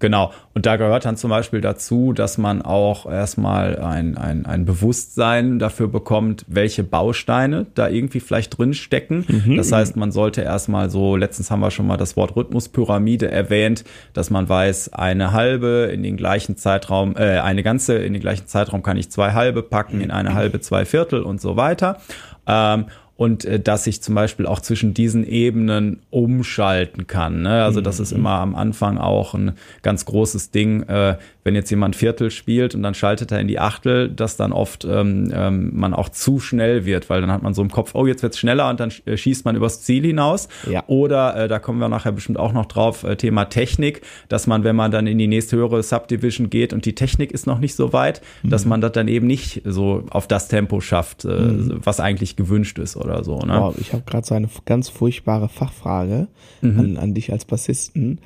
[0.00, 0.32] Genau.
[0.54, 5.58] Und da gehört dann zum Beispiel dazu, dass man auch erstmal ein, ein, ein Bewusstsein
[5.58, 9.24] dafür bekommt, welche Bausteine da irgendwie vielleicht drin stecken.
[9.28, 9.56] Mhm.
[9.56, 13.84] Das heißt, man sollte erstmal so, letztens haben wir schon mal das Wort Rhythmuspyramide erwähnt,
[14.12, 18.46] dass man weiß, eine halbe in den gleichen Zeitraum, äh, eine ganze in den gleichen
[18.46, 21.98] Zeitraum kann ich zwei halbe packen, in eine halbe zwei Viertel und so weiter.
[22.46, 22.86] Ähm,
[23.18, 27.42] und äh, dass ich zum Beispiel auch zwischen diesen Ebenen umschalten kann.
[27.42, 27.64] Ne?
[27.64, 28.20] Also das ist mhm.
[28.20, 31.18] immer am Anfang auch ein ganz großes Ding, äh,
[31.48, 34.84] wenn jetzt jemand Viertel spielt und dann schaltet er in die Achtel, dass dann oft
[34.84, 38.06] ähm, ähm, man auch zu schnell wird, weil dann hat man so im Kopf, oh,
[38.06, 40.48] jetzt wird's schneller und dann äh, schießt man übers Ziel hinaus.
[40.70, 40.84] Ja.
[40.88, 44.62] Oder, äh, da kommen wir nachher bestimmt auch noch drauf, äh, Thema Technik, dass man,
[44.62, 47.74] wenn man dann in die nächste höhere Subdivision geht und die Technik ist noch nicht
[47.74, 48.50] so weit, mhm.
[48.50, 51.80] dass man das dann eben nicht so auf das Tempo schafft, äh, mhm.
[51.82, 53.38] was eigentlich gewünscht ist oder so.
[53.38, 53.58] Ne?
[53.58, 56.28] Wow, ich habe gerade so eine ganz furchtbare Fachfrage
[56.60, 56.78] mhm.
[56.78, 58.18] an, an dich als Bassisten.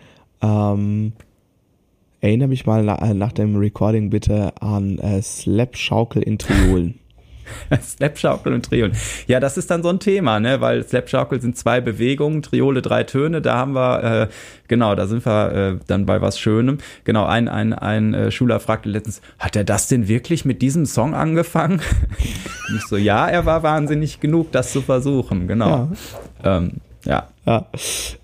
[0.43, 1.13] Ähm,
[2.23, 6.99] erinnere mich mal nach, nach dem Recording bitte an äh, Slap-Schaukel in Triolen.
[7.83, 8.93] Slapschaukel und Triolen.
[9.27, 10.61] Ja, das ist dann so ein Thema, ne?
[10.61, 13.43] Weil Slapschaukel sind zwei Bewegungen, Triole drei Töne.
[13.43, 14.29] Da haben wir, äh,
[14.69, 16.79] genau, da sind wir äh, dann bei was Schönem.
[17.05, 20.87] Genau, ein, ein, ein äh, Schüler fragte letztens, hat er das denn wirklich mit diesem
[20.87, 21.81] Song angefangen?
[22.77, 25.91] ich so, ja, er war wahnsinnig genug, das zu versuchen, genau.
[26.45, 26.59] Ja.
[26.59, 26.73] Ähm,
[27.05, 27.29] ja.
[27.45, 27.67] ja.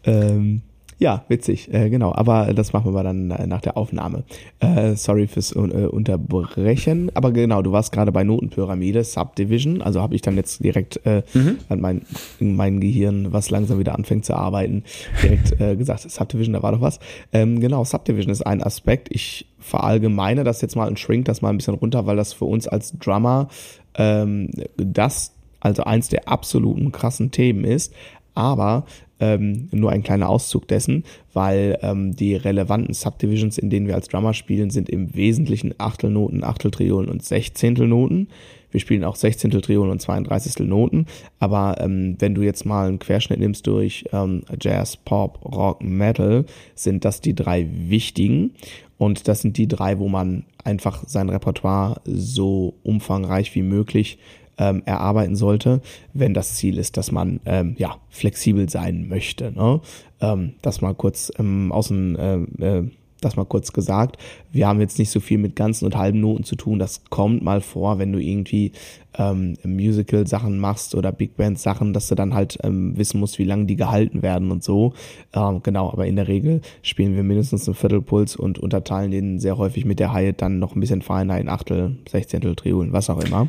[0.05, 0.63] Ähm,
[1.01, 2.13] ja, witzig, äh, genau.
[2.13, 4.25] Aber das machen wir dann äh, nach der Aufnahme.
[4.59, 7.11] Äh, sorry fürs äh, Unterbrechen.
[7.15, 9.81] Aber genau, du warst gerade bei Notenpyramide, Subdivision.
[9.81, 11.59] Also habe ich dann jetzt direkt äh, mhm.
[11.69, 12.03] an mein,
[12.41, 14.83] mein Gehirn, was langsam wieder anfängt zu arbeiten,
[15.23, 16.99] direkt äh, gesagt, Subdivision, da war doch was.
[17.33, 19.09] Ähm, genau, Subdivision ist ein Aspekt.
[19.13, 22.47] Ich verallgemeine das jetzt mal und shrink das mal ein bisschen runter, weil das für
[22.47, 23.49] uns als Drummer
[23.95, 27.93] ähm, das also eins der absoluten krassen Themen ist.
[28.35, 28.85] Aber
[29.20, 34.09] ähm, nur ein kleiner Auszug dessen, weil ähm, die relevanten Subdivisions, in denen wir als
[34.09, 38.28] Drummer spielen, sind im Wesentlichen Achtelnoten, Achteltriolen und Sechzehntelnoten.
[38.70, 40.66] Wir spielen auch Sechzehnteltriolen und 32.
[40.66, 41.07] Noten,
[41.38, 46.44] aber ähm, wenn du jetzt mal einen Querschnitt nimmst durch ähm, Jazz, Pop, Rock, Metal,
[46.74, 48.52] sind das die drei wichtigen
[48.98, 54.18] und das sind die drei, wo man einfach sein Repertoire so umfangreich wie möglich
[54.59, 55.81] ähm, erarbeiten sollte,
[56.12, 59.53] wenn das Ziel ist, dass man ähm, ja flexibel sein möchte.
[59.53, 59.81] Ne?
[60.21, 62.90] Ähm, das mal kurz ähm, außen äh, äh,
[63.21, 64.16] das mal kurz gesagt.
[64.53, 66.79] Wir haben jetzt nicht so viel mit ganzen und halben Noten zu tun.
[66.79, 68.73] Das kommt mal vor, wenn du irgendwie
[69.18, 73.66] ähm, Musical-Sachen machst oder Big Band-Sachen, dass du dann halt ähm, wissen musst, wie lange
[73.66, 74.92] die gehalten werden und so.
[75.33, 79.59] Ähm, genau, aber in der Regel spielen wir mindestens einen Viertelpuls und unterteilen den sehr
[79.59, 83.23] häufig mit der Hi-Hat dann noch ein bisschen feiner in Achtel, Sechzehntel, Triolen, was auch
[83.23, 83.49] immer.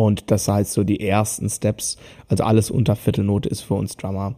[0.00, 4.34] Und das heißt so die ersten Steps, also alles unter Viertelnote ist für uns Drummer.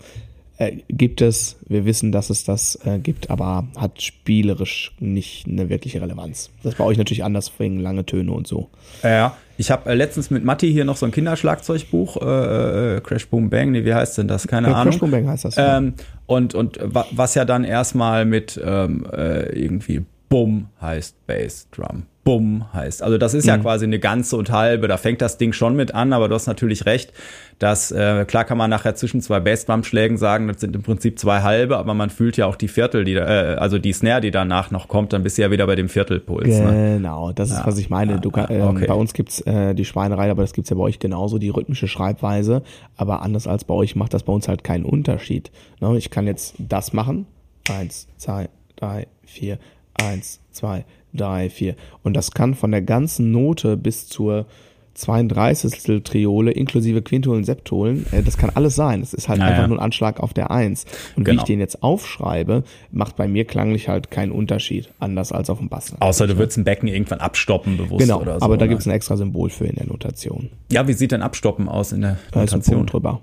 [0.56, 5.68] Äh, gibt es, wir wissen, dass es das äh, gibt, aber hat spielerisch nicht eine
[5.68, 6.50] wirkliche Relevanz.
[6.64, 8.70] Das ist bei euch natürlich anders wegen lange Töne und so.
[9.04, 13.28] Ja, ich habe äh, letztens mit Matti hier noch so ein Kinderschlagzeugbuch, äh, äh, Crash
[13.28, 14.48] Boom Bang, nee, wie heißt denn das?
[14.48, 14.90] Keine ja, Ahnung.
[14.90, 15.54] Crash Boom Bang heißt das.
[15.58, 15.94] Ähm,
[16.26, 22.06] und, und was ja dann erstmal mit ähm, äh, irgendwie Bumm heißt Bass Drum.
[22.24, 23.02] Bumm heißt.
[23.02, 23.62] Also das ist ja mhm.
[23.62, 24.86] quasi eine ganze und halbe.
[24.86, 27.12] Da fängt das Ding schon mit an, aber du hast natürlich recht,
[27.58, 31.42] dass äh, klar kann man nachher zwischen zwei Bassdrum-Schlägen sagen, das sind im Prinzip zwei
[31.42, 34.70] halbe, aber man fühlt ja auch die Viertel, die äh, also die Snare, die danach
[34.70, 36.46] noch kommt, dann bist du ja wieder bei dem Viertelpuls.
[36.46, 36.96] Ne?
[36.98, 37.34] Genau, ne?
[37.34, 37.66] das ist ja.
[37.66, 38.20] was ich meine.
[38.20, 38.86] Du kann, äh, okay.
[38.86, 41.88] Bei uns gibt's äh, die Schweinerei, aber das gibt's ja bei euch genauso die rhythmische
[41.88, 42.62] Schreibweise,
[42.96, 45.50] aber anders als bei euch macht das bei uns halt keinen Unterschied.
[45.80, 45.98] Ne?
[45.98, 47.26] Ich kann jetzt das machen.
[47.68, 49.58] Eins, zwei, drei, vier,
[49.94, 51.76] eins, zwei, drei, vier.
[52.02, 54.46] Und das kann von der ganzen Note bis zur
[54.94, 56.02] 32.
[56.04, 59.00] Triole inklusive Quintolen, Septolen, äh, das kann alles sein.
[59.00, 59.52] Es ist halt naja.
[59.52, 60.84] einfach nur ein Anschlag auf der Eins.
[61.16, 61.36] Und genau.
[61.36, 65.58] wie ich den jetzt aufschreibe, macht bei mir klanglich halt keinen Unterschied, anders als auf
[65.58, 65.94] dem Bass.
[66.00, 68.44] Außer du würdest ein Becken irgendwann abstoppen bewusst genau, oder so.
[68.44, 68.70] aber da ne?
[68.70, 70.50] gibt es ein extra Symbol für in der Notation.
[70.70, 72.32] Ja, wie sieht denn Abstoppen aus in der Notation?
[72.32, 73.22] Da ist ein Punkt drüber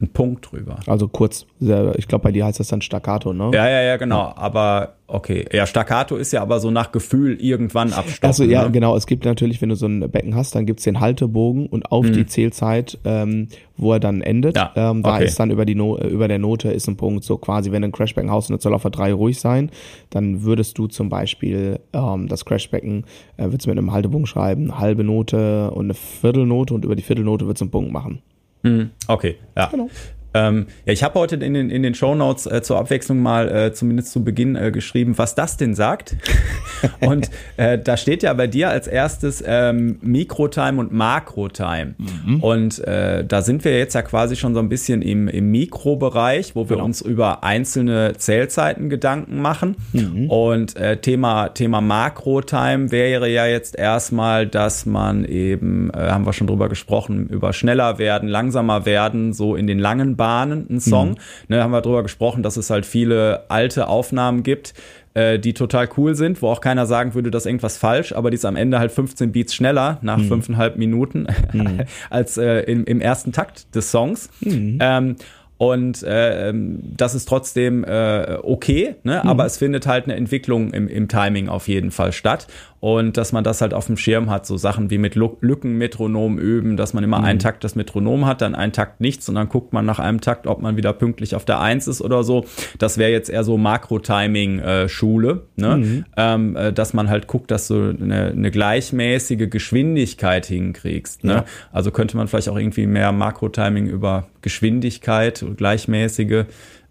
[0.00, 0.78] ein Punkt drüber.
[0.86, 3.50] Also kurz, ich glaube, bei dir heißt das dann Staccato, ne?
[3.52, 4.32] Ja, ja, ja, genau.
[4.36, 5.44] Aber okay.
[5.52, 8.28] Ja, Staccato ist ja aber so nach Gefühl irgendwann abstoppen.
[8.28, 8.70] Also ja, ne?
[8.70, 8.96] genau.
[8.96, 12.06] Es gibt natürlich, wenn du so ein Becken hast, dann gibt's den Haltebogen und auf
[12.06, 12.12] mhm.
[12.12, 14.72] die Zählzeit, ähm, wo er dann endet, ja.
[14.76, 15.24] ähm, da okay.
[15.24, 17.88] ist dann über die no über der Note ist ein Punkt, so quasi, wenn du
[17.88, 19.70] ein Crashbecken hast und es soll auf der 3 ruhig sein,
[20.10, 23.04] dann würdest du zum Beispiel ähm, das Crashbecken,
[23.36, 27.02] äh, würdest du mit einem Haltebogen schreiben, halbe Note und eine Viertelnote und über die
[27.02, 28.22] Viertelnote würdest du einen Punkt machen.
[28.62, 28.90] Mhm.
[29.06, 29.66] Okay, ja.
[29.66, 29.88] Genau.
[30.34, 33.48] Ähm, ja, ich habe heute in den, in den Show Notes äh, zur Abwechslung mal
[33.48, 36.16] äh, zumindest zu Beginn äh, geschrieben, was das denn sagt.
[37.00, 41.94] und äh, da steht ja bei dir als erstes ähm, Mikrotime und Makrotime.
[41.98, 42.42] Mhm.
[42.42, 46.54] Und äh, da sind wir jetzt ja quasi schon so ein bisschen im, im Mikrobereich,
[46.54, 46.84] wo wir genau.
[46.84, 49.76] uns über einzelne Zählzeiten Gedanken machen.
[49.92, 50.30] Mhm.
[50.30, 56.34] Und äh, Thema, Thema Makrotime wäre ja jetzt erstmal, dass man eben, äh, haben wir
[56.34, 61.12] schon drüber gesprochen, über schneller werden, langsamer werden, so in den langen Bahnen ein Song.
[61.12, 61.16] Mhm.
[61.48, 64.74] Ne, haben wir drüber gesprochen, dass es halt viele alte Aufnahmen gibt,
[65.14, 68.34] äh, die total cool sind, wo auch keiner sagen würde, dass irgendwas falsch, aber die
[68.34, 70.28] ist am Ende halt 15 Beats schneller nach mhm.
[70.28, 71.84] fünfeinhalb Minuten mhm.
[72.10, 74.28] als äh, im, im, ersten Takt des Songs.
[74.40, 74.78] Mhm.
[74.80, 75.16] Ähm,
[75.58, 79.20] und äh, das ist trotzdem äh, okay, ne?
[79.22, 79.28] Mhm.
[79.28, 82.46] aber es findet halt eine Entwicklung im, im Timing auf jeden Fall statt
[82.80, 86.76] und dass man das halt auf dem Schirm hat, so Sachen wie mit Lückenmetronom üben,
[86.76, 87.24] dass man immer mhm.
[87.24, 90.20] einen Takt das Metronom hat, dann einen Takt nichts und dann guckt man nach einem
[90.20, 92.44] Takt, ob man wieder pünktlich auf der Eins ist oder so.
[92.78, 95.76] Das wäre jetzt eher so Makro-Timing-Schule, äh, ne?
[95.76, 96.04] Mhm.
[96.16, 101.24] Ähm, äh, dass man halt guckt, dass du eine, eine gleichmäßige Geschwindigkeit hinkriegst.
[101.24, 101.32] Ne?
[101.32, 101.44] Ja.
[101.72, 106.44] Also könnte man vielleicht auch irgendwie mehr Makro-Timing über Geschwindigkeit gleichmäßige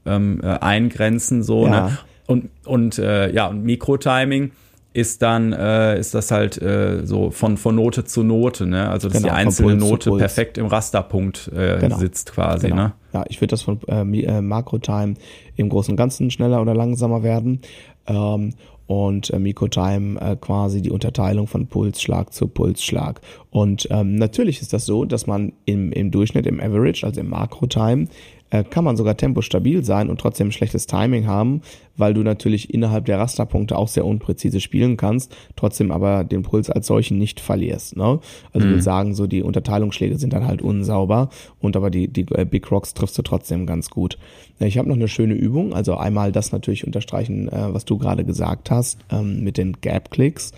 [0.06, 1.67] ähm, äh, eingrenzen so.
[1.67, 1.76] Ne?
[1.76, 1.88] Ja.
[1.88, 1.98] Ne?
[2.28, 4.52] Und, und äh, ja, und Mikrotiming
[4.98, 8.89] ist dann äh, ist das halt äh, so von von Note zu Note, ne?
[8.89, 11.98] Also dass genau, die einzelne Note perfekt im Rasterpunkt äh, genau.
[11.98, 12.82] sitzt quasi, genau.
[12.82, 12.93] ne?
[13.13, 15.13] Ja, ich würde das von äh, äh Makro-Time
[15.56, 17.62] im Großen und Ganzen schneller oder langsamer werden.
[18.08, 18.54] Ähm,
[18.88, 23.22] und äh, Mikrotime äh, quasi die Unterteilung von Pulsschlag zu Pulsschlag.
[23.52, 27.30] Und ähm, natürlich ist das so, dass man im, im Durchschnitt, im Average, also im
[27.30, 28.08] Makrotime,
[28.49, 31.62] äh, kann man sogar tempostabil sein und trotzdem schlechtes Timing haben,
[31.97, 36.69] weil du natürlich innerhalb der Rasterpunkte auch sehr unpräzise spielen kannst, trotzdem aber den Puls
[36.69, 37.97] als solchen nicht verlierst.
[37.97, 38.19] Ne?
[38.53, 38.71] Also mhm.
[38.71, 41.29] will sagen, so die Unterteilungsschläge sind dann halt unsauber
[41.60, 44.17] und aber die, die äh, Big Rocks triffst du trotzdem ganz gut.
[44.60, 48.23] Ich habe noch eine schöne Übung, also einmal das natürlich unterstreichen, äh, was du gerade
[48.23, 50.51] gesagt hast, ähm, mit den Gap-Clicks.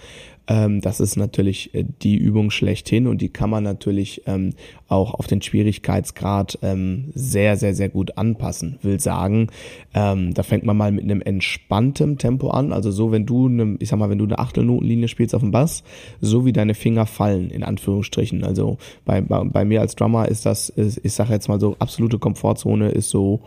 [0.49, 4.53] Ähm, das ist natürlich äh, die Übung schlechthin und die kann man natürlich ähm,
[4.87, 8.79] auch auf den Schwierigkeitsgrad ähm, sehr, sehr, sehr gut anpassen.
[8.81, 9.47] Will sagen,
[9.93, 12.73] ähm, da fängt man mal mit einem entspannten Tempo an.
[12.73, 15.51] Also so, wenn du, eine, ich sag mal, wenn du eine Achtelnotenlinie spielst auf dem
[15.51, 15.83] Bass,
[16.19, 18.43] so wie deine Finger fallen, in Anführungsstrichen.
[18.43, 21.75] Also bei, bei, bei mir als Drummer ist das, ist, ich sage jetzt mal so,
[21.77, 23.41] absolute Komfortzone ist so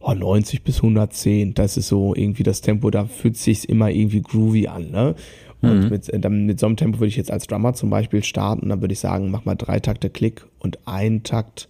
[0.00, 1.52] oh, 90 bis 110.
[1.52, 4.90] Das ist so irgendwie das Tempo, da fühlt sich's immer irgendwie groovy an.
[4.90, 5.14] Ne?
[5.62, 5.88] Und mhm.
[5.88, 8.68] mit, äh, dann mit so einem Tempo würde ich jetzt als Drummer zum Beispiel starten,
[8.68, 11.68] dann würde ich sagen, mach mal drei Takte Klick und ein Takt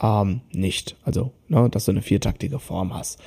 [0.00, 0.96] ähm, nicht.
[1.04, 3.20] Also, ne, dass du eine viertaktige Form hast.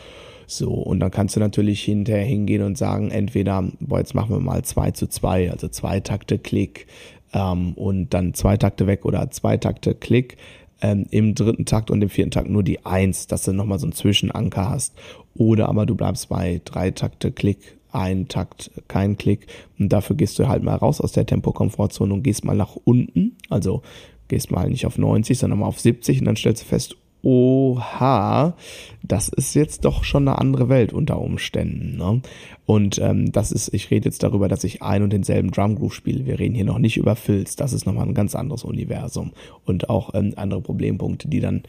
[0.47, 4.39] So, und dann kannst du natürlich hinterher hingehen und sagen, entweder, boah, jetzt machen wir
[4.39, 6.87] mal zwei zu zwei, also zwei Takte Klick
[7.33, 10.37] ähm, und dann zwei Takte weg oder zwei Takte Klick.
[10.81, 13.85] Ähm, im dritten Takt und im vierten Takt nur die Eins, dass du nochmal so
[13.85, 14.95] einen Zwischenanker hast.
[15.35, 19.47] Oder aber du bleibst bei drei Takte Klick ein Takt, kein Klick.
[19.77, 23.37] Und dafür gehst du halt mal raus aus der Tempokomfortzone und gehst mal nach unten.
[23.49, 23.81] Also
[24.27, 28.55] gehst mal nicht auf 90, sondern mal auf 70 und dann stellst du fest, oha,
[29.03, 31.97] das ist jetzt doch schon eine andere Welt unter Umständen.
[31.97, 32.21] Ne?
[32.65, 36.25] Und ähm, das ist, ich rede jetzt darüber, dass ich ein und denselben Drumgroove spiele.
[36.25, 39.31] Wir reden hier noch nicht über Filz, das ist nochmal ein ganz anderes Universum
[39.65, 41.63] und auch ähm, andere Problempunkte, die dann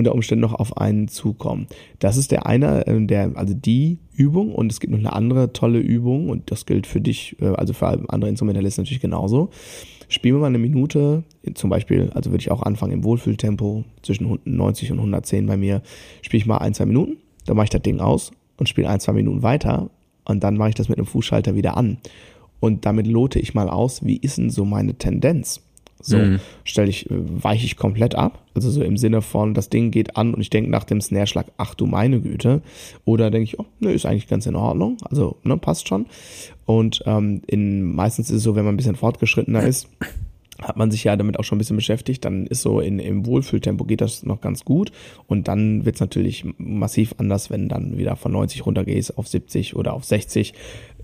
[0.00, 1.66] unter Umständen noch auf einen zukommen.
[1.98, 5.52] Das ist der eine, äh, der, also die Übung und es gibt noch eine andere
[5.52, 9.50] tolle Übung und das gilt für dich, äh, also für andere Instrumentalisten natürlich genauso.
[10.08, 11.22] Spielen wir mal eine Minute,
[11.54, 15.82] zum Beispiel, also würde ich auch anfangen im Wohlfühltempo zwischen 90 und 110 bei mir,
[16.22, 18.98] spiele ich mal ein, zwei Minuten, dann mache ich das Ding aus und spiele ein,
[18.98, 19.88] zwei Minuten weiter
[20.24, 21.98] und dann mache ich das mit einem Fußschalter wieder an.
[22.58, 25.62] Und damit lote ich mal aus, wie ist denn so meine Tendenz?
[26.00, 26.40] So mhm.
[26.64, 28.44] stelle ich, äh, weiche ich komplett ab.
[28.54, 31.46] Also so im Sinne von, das Ding geht an und ich denke nach dem Snare-Schlag,
[31.56, 32.62] ach du meine Güte.
[33.04, 34.96] Oder denke ich, oh, ne, ist eigentlich ganz in Ordnung.
[35.02, 36.06] Also, ne, passt schon.
[36.64, 39.88] Und ähm, in meistens ist es so, wenn man ein bisschen fortgeschrittener ist,
[40.62, 43.26] hat man sich ja damit auch schon ein bisschen beschäftigt, dann ist so in, im
[43.26, 44.92] Wohlfühltempo geht das noch ganz gut
[45.26, 49.76] und dann wird es natürlich massiv anders, wenn dann wieder von 90 runtergehst auf 70
[49.76, 50.54] oder auf 60,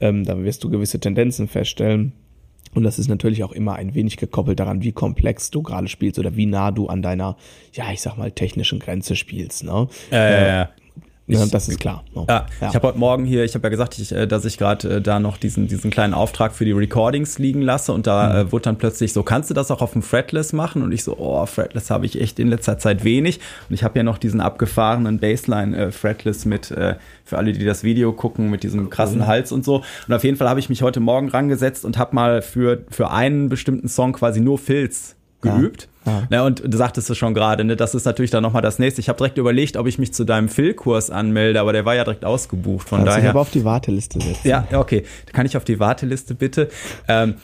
[0.00, 2.12] ähm, dann wirst du gewisse Tendenzen feststellen
[2.76, 6.18] und das ist natürlich auch immer ein wenig gekoppelt daran, wie komplex du gerade spielst
[6.18, 7.36] oder wie nah du an deiner,
[7.72, 9.64] ja, ich sag mal, technischen Grenze spielst.
[9.64, 9.88] Ne?
[10.10, 10.68] Ja, ja,
[11.26, 11.40] ja.
[11.40, 12.04] Ja, das ist klar.
[12.14, 12.24] No.
[12.28, 14.58] Ja, ja, ich habe heute Morgen hier, ich habe ja gesagt, ich, äh, dass ich
[14.58, 18.28] gerade äh, da noch diesen, diesen kleinen Auftrag für die Recordings liegen lasse und da
[18.28, 18.48] mhm.
[18.48, 20.82] äh, wurde dann plötzlich so, kannst du das auch auf dem Fretless machen?
[20.82, 23.40] Und ich so, oh, Fretless habe ich echt in letzter Zeit wenig.
[23.68, 27.64] Und ich habe ja noch diesen abgefahrenen Bassline äh, Fretless mit, äh, für alle, die
[27.64, 29.26] das Video gucken, mit diesem krassen mhm.
[29.26, 29.82] Hals und so.
[30.06, 33.10] Und auf jeden Fall habe ich mich heute Morgen rangesetzt und habe mal für, für
[33.10, 35.82] einen bestimmten Song quasi nur Filz geübt.
[35.82, 35.95] Ja.
[36.06, 36.22] Ja.
[36.30, 39.00] Ne, und du sagtest es schon gerade, ne, das ist natürlich dann nochmal das nächste.
[39.00, 42.04] Ich habe direkt überlegt, ob ich mich zu deinem Phil-Kurs anmelde, aber der war ja
[42.04, 42.88] direkt ausgebucht.
[42.88, 43.24] Von also daher.
[43.24, 44.48] Ich aber auf die Warteliste setzen.
[44.48, 45.04] Ja, okay.
[45.32, 46.68] Kann ich auf die Warteliste bitte?
[47.08, 47.34] Ähm,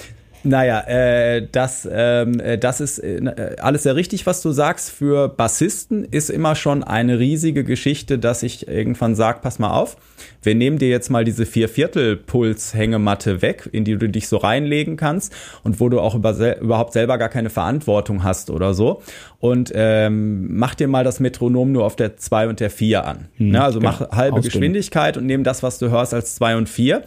[0.44, 4.90] naja, äh, das, ähm, äh, das ist äh, alles sehr richtig, was du sagst.
[4.90, 9.96] Für Bassisten ist immer schon eine riesige Geschichte, dass ich irgendwann sage, pass mal auf,
[10.42, 15.32] wir nehmen dir jetzt mal diese Vierviertel-Puls-Hängematte weg, in die du dich so reinlegen kannst
[15.62, 19.02] und wo du auch über, überhaupt selber gar keine Verantwortung hast oder so.
[19.38, 23.28] Und ähm, mach dir mal das Metronom nur auf der 2 und der 4 an.
[23.36, 23.92] Hm, ja, also genau.
[23.92, 24.52] mach halbe Ausdünn.
[24.52, 27.02] Geschwindigkeit und nimm das, was du hörst, als 2 und 4.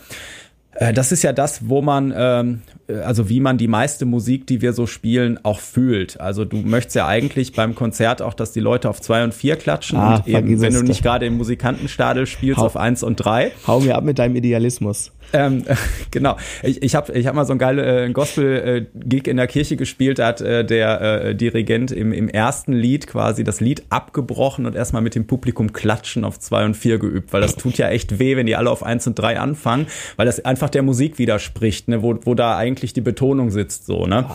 [0.75, 4.47] Äh, das ist ja das, wo man, ähm, äh, also wie man die meiste Musik,
[4.47, 6.19] die wir so spielen, auch fühlt.
[6.19, 9.55] Also du möchtest ja eigentlich beim Konzert auch, dass die Leute auf zwei und vier
[9.55, 13.15] klatschen ah, und eben, wenn du nicht gerade im Musikantenstadel spielst, hau, auf eins und
[13.17, 13.51] drei.
[13.65, 15.11] Hau mir ab mit deinem Idealismus.
[15.33, 15.63] Ähm,
[16.11, 16.37] genau.
[16.63, 20.19] Ich, ich habe ich hab mal so ein geiles äh, Gospel-Gig in der Kirche gespielt,
[20.19, 24.75] da hat äh, der äh, Dirigent im, im ersten Lied quasi das Lied abgebrochen und
[24.75, 28.19] erstmal mit dem Publikum klatschen auf zwei und vier geübt, weil das tut ja echt
[28.19, 31.87] weh, wenn die alle auf eins und drei anfangen, weil das einfach der Musik widerspricht,
[31.87, 34.25] ne, wo, wo da eigentlich die Betonung sitzt, so, ne?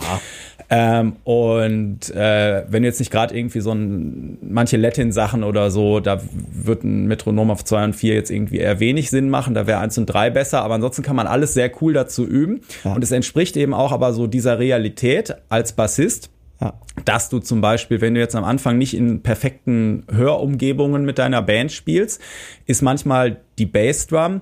[0.72, 6.20] Ähm, und äh, wenn jetzt nicht gerade irgendwie so ein, manche Latin-Sachen oder so, da
[6.52, 9.80] wird ein Metronom auf zwei und vier jetzt irgendwie eher wenig Sinn machen, da wäre
[9.80, 12.60] eins und drei besser, aber ansonsten kann man alles sehr cool dazu üben.
[12.84, 12.94] Ja.
[12.94, 16.30] Und es entspricht eben auch aber so dieser Realität als Bassist.
[16.60, 16.74] Ja.
[17.04, 21.42] Dass du zum Beispiel, wenn du jetzt am Anfang nicht in perfekten Hörumgebungen mit deiner
[21.42, 22.20] Band spielst,
[22.66, 24.40] ist manchmal die Bassdrum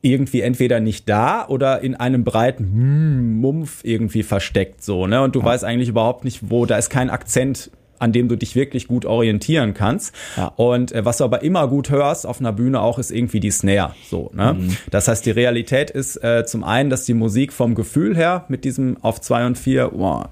[0.00, 5.22] irgendwie entweder nicht da oder in einem breiten Mumpf irgendwie versteckt so, ne?
[5.22, 5.46] Und du ja.
[5.46, 9.04] weißt eigentlich überhaupt nicht, wo, da ist kein Akzent an dem du dich wirklich gut
[9.04, 10.14] orientieren kannst.
[10.36, 10.52] Ja.
[10.56, 13.50] Und äh, was du aber immer gut hörst auf einer Bühne auch, ist irgendwie die
[13.50, 13.94] Snare.
[14.08, 14.54] So, ne?
[14.54, 14.76] Mhm.
[14.90, 18.64] Das heißt, die Realität ist äh, zum einen, dass die Musik vom Gefühl her mit
[18.64, 20.24] diesem auf zwei und vier, oh,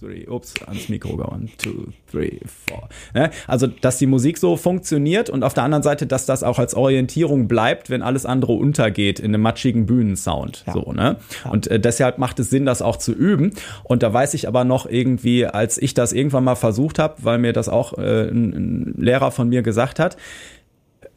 [0.00, 2.88] three, ups, ans Mikro, one, two, three, four.
[3.14, 3.30] Ne?
[3.46, 6.74] Also, dass die Musik so funktioniert und auf der anderen Seite, dass das auch als
[6.74, 10.64] Orientierung bleibt, wenn alles andere untergeht in einem matschigen Bühnensound.
[10.66, 10.72] Ja.
[10.72, 11.16] So, ne?
[11.44, 11.50] Ja.
[11.50, 13.52] Und äh, deshalb macht es Sinn, das auch zu üben.
[13.84, 17.38] Und da weiß ich aber noch irgendwie, als ich das irgendwann mal versucht habe, weil
[17.38, 20.16] mir das auch äh, ein, ein Lehrer von mir gesagt hat,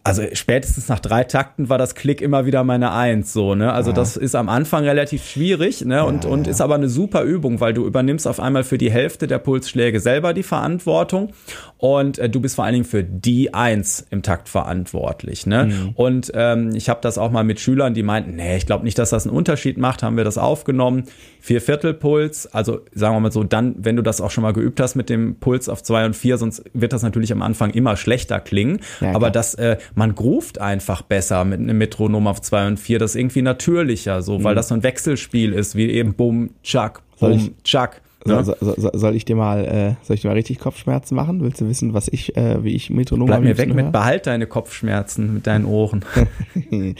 [0.03, 3.71] also spätestens nach drei Takten war das Klick immer wieder meine Eins, so, ne?
[3.71, 3.95] Also ja.
[3.95, 6.03] das ist am Anfang relativ schwierig, ne?
[6.03, 6.51] Und, ja, und ja.
[6.51, 9.99] ist aber eine super Übung, weil du übernimmst auf einmal für die Hälfte der Pulsschläge
[9.99, 11.33] selber die Verantwortung
[11.77, 15.65] und äh, du bist vor allen Dingen für die Eins im Takt verantwortlich, ne?
[15.65, 15.89] Mhm.
[15.93, 18.97] Und ähm, ich habe das auch mal mit Schülern, die meinten, nee, ich glaube nicht,
[18.97, 21.03] dass das einen Unterschied macht, haben wir das aufgenommen.
[21.39, 24.53] Vier Viertel Puls, also sagen wir mal so, dann, wenn du das auch schon mal
[24.53, 27.71] geübt hast mit dem Puls auf zwei und vier, sonst wird das natürlich am Anfang
[27.71, 28.79] immer schlechter klingen.
[29.01, 32.99] aber das äh, man groovt einfach besser mit einem Metronom auf 2 und 4.
[32.99, 34.57] Das ist irgendwie natürlicher, so, weil mhm.
[34.57, 38.01] das so ein Wechselspiel ist, wie eben Bum, Chuck, Bum, Chuck.
[38.25, 38.43] Ne?
[38.43, 41.41] So, so, so, soll ich dir mal, äh, soll ich dir mal richtig Kopfschmerzen machen?
[41.41, 43.75] Willst du wissen, was ich, äh, wie ich Metronom Bleib mir weg höre?
[43.75, 46.05] mit, behalt deine Kopfschmerzen mit deinen Ohren.
[46.71, 46.93] äh,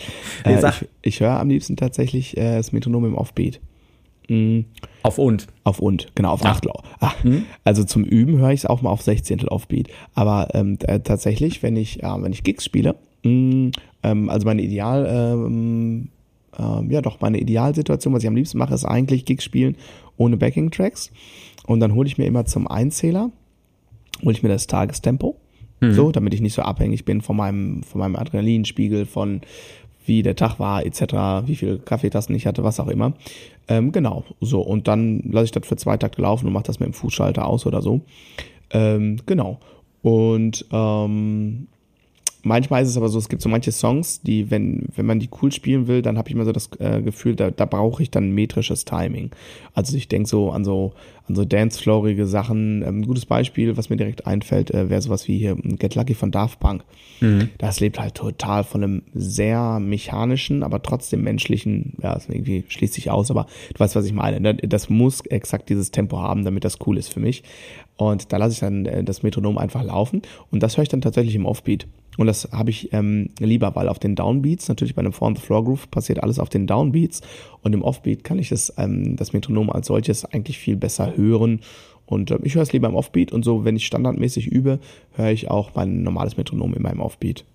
[0.44, 3.60] ich ich höre am liebsten tatsächlich äh, das Metronom im Offbeat.
[4.32, 4.66] Mhm.
[5.04, 5.48] Auf und.
[5.66, 6.72] Auf und, genau, auf Achtel.
[7.02, 7.44] Ah, mhm.
[7.66, 9.90] Also zum Üben höre ich es auch mal auf Sechzehntel Offbeat.
[10.14, 13.72] Aber ähm, äh, tatsächlich, wenn ich, äh, wenn ich Gigs spiele, mh, mm,
[14.04, 16.10] ähm, also meine Ideal, ähm,
[16.58, 19.76] äh, ja doch, meine Idealsituation, was ich am liebsten mache, ist eigentlich Gigs spielen
[20.16, 21.12] ohne Backing-Tracks.
[21.68, 23.32] Und dann hole ich mir immer zum Einzähler,
[24.24, 25.36] hole ich mir das Tagestempo.
[25.82, 25.94] Mhm.
[25.94, 29.42] So, damit ich nicht so abhängig bin von meinem, von meinem Adrenalinspiegel, von
[30.12, 33.14] wie der Tag war, etc., wie viele Kaffeetassen ich hatte, was auch immer.
[33.70, 34.60] Ähm, genau, so.
[34.60, 37.48] Und dann lasse ich das für zwei Takte laufen und mache das mit dem Fußschalter
[37.48, 38.02] aus oder so.
[38.72, 39.60] Ähm, genau.
[40.02, 41.68] Und ähm,
[42.44, 45.30] manchmal ist es aber so, es gibt so manche Songs, die, wenn, wenn man die
[45.42, 48.12] cool spielen will, dann habe ich immer so das äh, Gefühl, da, da brauche ich
[48.12, 49.32] dann metrisches Timing.
[49.74, 50.94] Also ich denke so an so
[51.32, 52.82] an so dancefloorige Sachen.
[52.82, 56.14] Ähm, ein gutes Beispiel, was mir direkt einfällt, äh, wäre sowas wie hier Get Lucky
[56.14, 56.84] von Daft Punk.
[57.20, 57.50] Mhm.
[57.58, 63.10] Das lebt halt total von einem sehr mechanischen, aber trotzdem menschlichen, ja, irgendwie schließt sich
[63.10, 64.40] aus, aber du weißt, was ich meine.
[64.40, 64.56] Ne?
[64.56, 67.44] Das muss exakt dieses Tempo haben, damit das cool ist für mich.
[67.98, 71.02] Und da lasse ich dann äh, das Metronom einfach laufen und das höre ich dann
[71.02, 71.88] tatsächlich im Offbeat.
[72.18, 75.36] Und das habe ich ähm, lieber, weil auf den Downbeats, natürlich bei einem Four on
[75.36, 77.22] the Floor Groove passiert alles auf den Downbeats
[77.62, 81.62] und im Offbeat kann ich das, ähm, das Metronom als solches eigentlich viel besser hören.
[82.06, 84.80] Und äh, ich höre es lieber im Offbeat und so, wenn ich standardmäßig übe,
[85.14, 87.46] höre ich auch mein normales Metronom in meinem Offbeat.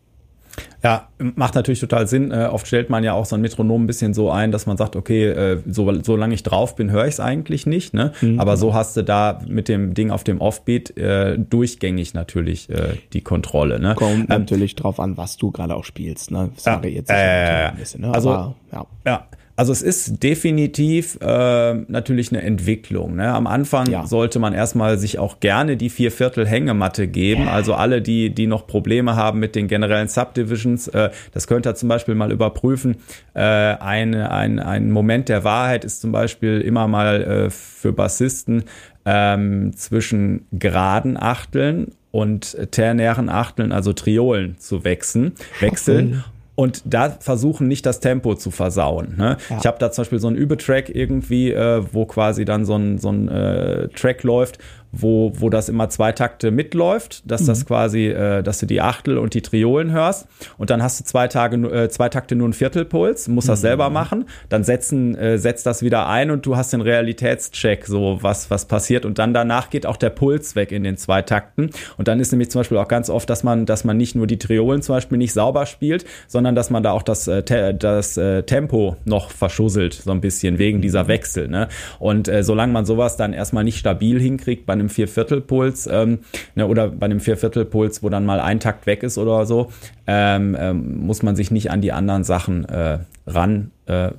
[0.87, 2.31] Ja, macht natürlich total Sinn.
[2.31, 4.77] Äh, oft stellt man ja auch so ein Metronom ein bisschen so ein, dass man
[4.77, 7.92] sagt, okay, äh, so, solange ich drauf bin, höre ich es eigentlich nicht.
[7.92, 8.12] Ne?
[8.20, 8.38] Mhm.
[8.38, 12.99] Aber so hast du da mit dem Ding auf dem Offbeat äh, durchgängig natürlich äh,
[13.12, 13.81] die Kontrolle.
[13.81, 13.96] Ne?
[13.96, 16.31] Kommt ähm, natürlich drauf an, was du gerade auch spielst.
[16.31, 16.51] Ne?
[16.64, 18.14] Ja, jetzt äh, ein bisschen, ne?
[18.14, 18.87] Also, Aber, ja.
[19.05, 19.27] ja.
[19.57, 23.16] Also es ist definitiv äh, natürlich eine Entwicklung.
[23.16, 23.33] Ne?
[23.33, 24.07] Am Anfang ja.
[24.07, 27.49] sollte man erstmal sich auch gerne die Vierviertel Hängematte geben.
[27.49, 31.75] Also alle, die, die noch Probleme haben mit den generellen Subdivisions, äh, das könnt ihr
[31.75, 32.97] zum Beispiel mal überprüfen.
[33.33, 38.64] Äh, ein, ein, ein Moment der Wahrheit ist zum Beispiel immer mal äh, für Bassisten
[39.07, 45.33] ähm, zwischen geraden Achteln und ternären Achteln, also Triolen zu wechseln.
[45.61, 46.25] wechseln
[46.57, 49.14] und da versuchen nicht das Tempo zu versauen.
[49.16, 49.37] Ne?
[49.49, 49.59] Ja.
[49.59, 52.99] Ich habe da zum Beispiel so einen Übetrack irgendwie, äh, wo quasi dann so ein,
[52.99, 54.59] so ein äh, Track läuft,
[55.00, 57.46] wo, wo das immer zwei Takte mitläuft, dass mhm.
[57.46, 60.26] das quasi, äh, dass du die Achtel und die Triolen hörst
[60.59, 63.62] und dann hast du zwei Tage, äh, zwei Takte nur einen Viertelpuls, musst das mhm.
[63.62, 68.18] selber machen, dann setzen, äh, setzt das wieder ein und du hast den Realitätscheck, so
[68.20, 71.70] was, was passiert und dann danach geht auch der Puls weg in den zwei Takten
[71.97, 74.26] und dann ist nämlich zum Beispiel auch ganz oft, dass man, dass man nicht nur
[74.26, 78.16] die Triolen zum Beispiel nicht sauber spielt, sondern dass man da auch das, äh, das
[78.16, 81.09] äh, Tempo noch verschusselt, so ein bisschen wegen dieser mhm.
[81.09, 81.68] Wechsel, ne?
[81.99, 86.20] Und äh, solange man sowas dann erstmal nicht stabil hinkriegt bei einem einem Vierviertelpuls ähm,
[86.55, 89.70] ne, oder bei einem Vierviertelpuls, wo dann mal ein Takt weg ist oder so,
[90.07, 94.11] ähm, ähm, muss man sich nicht an die anderen Sachen äh, ran äh.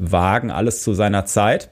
[0.51, 1.69] Alles zu seiner Zeit.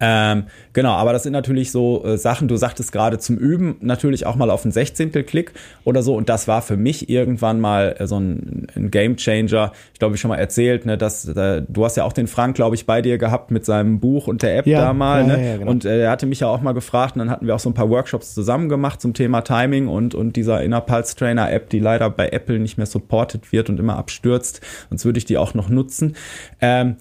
[0.00, 4.24] Ähm, genau, aber das sind natürlich so äh, Sachen, du sagtest gerade zum Üben natürlich
[4.24, 5.52] auch mal auf einen Sechzehntel-Klick
[5.84, 9.72] oder so und das war für mich irgendwann mal äh, so ein, ein Game Changer.
[9.92, 12.56] Ich glaube, ich schon mal erzählt, ne, dass äh, du hast ja auch den Frank,
[12.56, 15.36] glaube ich, bei dir gehabt mit seinem Buch und der App ja, da mal, ja,
[15.36, 15.46] ne?
[15.46, 15.70] Ja, genau.
[15.70, 17.68] Und äh, er hatte mich ja auch mal gefragt und dann hatten wir auch so
[17.68, 21.68] ein paar Workshops zusammen gemacht zum Thema Timing und und dieser Inner Pulse Trainer App,
[21.68, 25.36] die leider bei Apple nicht mehr supported wird und immer abstürzt, sonst würde ich die
[25.36, 26.16] auch noch nutzen.
[26.62, 26.96] Ähm,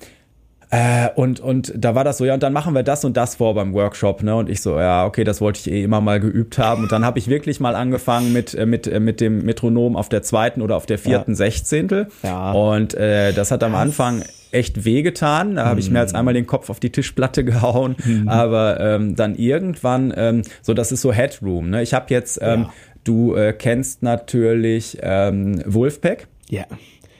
[0.72, 3.36] äh, und, und da war das so, ja, und dann machen wir das und das
[3.36, 4.36] vor beim Workshop, ne?
[4.36, 6.84] Und ich so, ja, okay, das wollte ich eh immer mal geübt haben.
[6.84, 10.10] Und dann habe ich wirklich mal angefangen mit, äh, mit, äh, mit dem Metronom auf
[10.10, 11.38] der zweiten oder auf der vierten ja.
[11.38, 12.08] Sechzehntel.
[12.22, 12.52] Ja.
[12.52, 15.56] Und äh, das hat am Anfang echt wehgetan.
[15.56, 16.20] Da habe ich mehr als mhm.
[16.20, 17.96] einmal den Kopf auf die Tischplatte gehauen.
[18.06, 18.28] Mhm.
[18.28, 21.72] Aber ähm, dann irgendwann, ähm, so das ist so Headroom.
[21.72, 21.82] Ne?
[21.82, 22.74] Ich habe jetzt, ähm, ja.
[23.04, 26.28] du äh, kennst natürlich ähm, Wolfpack.
[26.48, 26.66] Ja.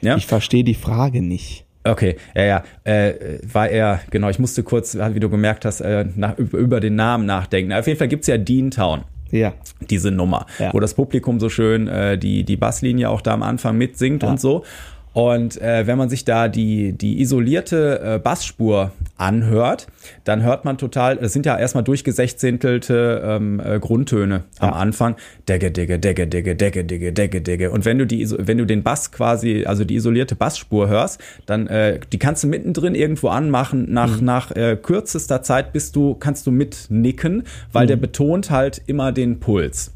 [0.02, 0.16] ja.
[0.16, 1.64] Ich verstehe die Frage nicht.
[1.82, 6.04] Okay, ja, ja, äh, war er, genau, ich musste kurz, wie du gemerkt hast, äh,
[6.14, 7.72] nach, über den Namen nachdenken.
[7.72, 9.04] Auf jeden Fall gibt's ja Dean Town.
[9.30, 9.54] Ja.
[9.88, 10.74] Diese Nummer, ja.
[10.74, 14.28] wo das Publikum so schön äh, die, die Basslinie auch da am Anfang mitsingt ja.
[14.28, 14.64] und so.
[15.12, 19.88] Und äh, wenn man sich da die, die isolierte äh, Bassspur anhört,
[20.24, 24.68] dann hört man total, es sind ja erstmal durchgesechzehntelte ähm, äh, Grundtöne ja.
[24.68, 25.16] am Anfang.
[25.48, 27.70] Degge, degge, degge, degge, degge, degge, degge, degge.
[27.70, 31.66] Und wenn du die, wenn du den Bass quasi, also die isolierte Bassspur hörst, dann
[31.66, 33.92] äh, die kannst du mittendrin irgendwo anmachen.
[33.92, 34.24] Nach, mhm.
[34.24, 37.42] nach äh, kürzester Zeit bist du, kannst du mitnicken,
[37.72, 37.88] weil mhm.
[37.88, 39.92] der betont halt immer den Puls.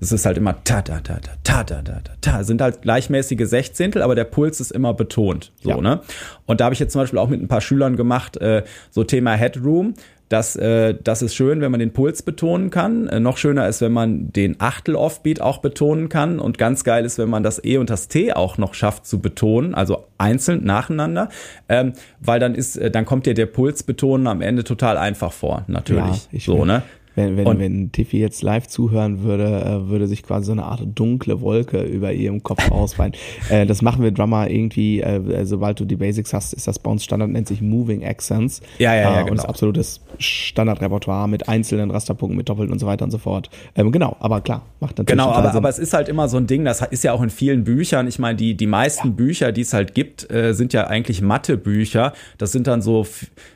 [0.00, 2.44] Es ist halt immer ta ta ta ta ta ta ta ta ta.
[2.44, 5.52] Sind halt gleichmäßige Sechzehntel, aber der Puls ist immer betont.
[5.62, 5.80] So, ja.
[5.80, 6.00] ne?
[6.44, 9.04] Und da habe ich jetzt zum Beispiel auch mit ein paar Schülern gemacht, äh, so
[9.04, 9.94] Thema Headroom.
[10.28, 13.06] Das, äh, das ist schön, wenn man den Puls betonen kann.
[13.08, 16.40] Äh, noch schöner ist, wenn man den Achtel Offbeat auch betonen kann.
[16.40, 19.20] Und ganz geil ist, wenn man das E und das T auch noch schafft zu
[19.20, 21.28] betonen, also einzeln nacheinander,
[21.68, 25.32] ähm, weil dann ist, äh, dann kommt dir der Puls betonen am Ende total einfach
[25.32, 26.28] vor, natürlich.
[26.32, 26.82] Ja, so, ne?
[27.16, 30.82] Wenn, wenn, wenn Tiffy jetzt live zuhören würde, äh, würde sich quasi so eine Art
[30.94, 33.18] dunkle Wolke über ihrem Kopf ausweiten.
[33.48, 36.90] äh, das machen wir Drummer irgendwie, äh, sobald du die Basics hast, ist das bei
[36.90, 38.60] uns Standard, nennt sich Moving Accents.
[38.78, 39.10] Ja, ja, ja.
[39.10, 39.30] Äh, genau.
[39.30, 43.48] Und ist absolutes Standardrepertoire mit einzelnen Rasterpunkten, mit Doppelten und so weiter und so fort.
[43.74, 46.46] Ähm, genau, aber klar, macht natürlich Genau, aber, aber es ist halt immer so ein
[46.46, 48.06] Ding, das ist ja auch in vielen Büchern.
[48.08, 49.14] Ich meine, die, die meisten ja.
[49.14, 52.12] Bücher, die es halt gibt, äh, sind ja eigentlich Mathebücher.
[52.36, 53.06] Das sind dann so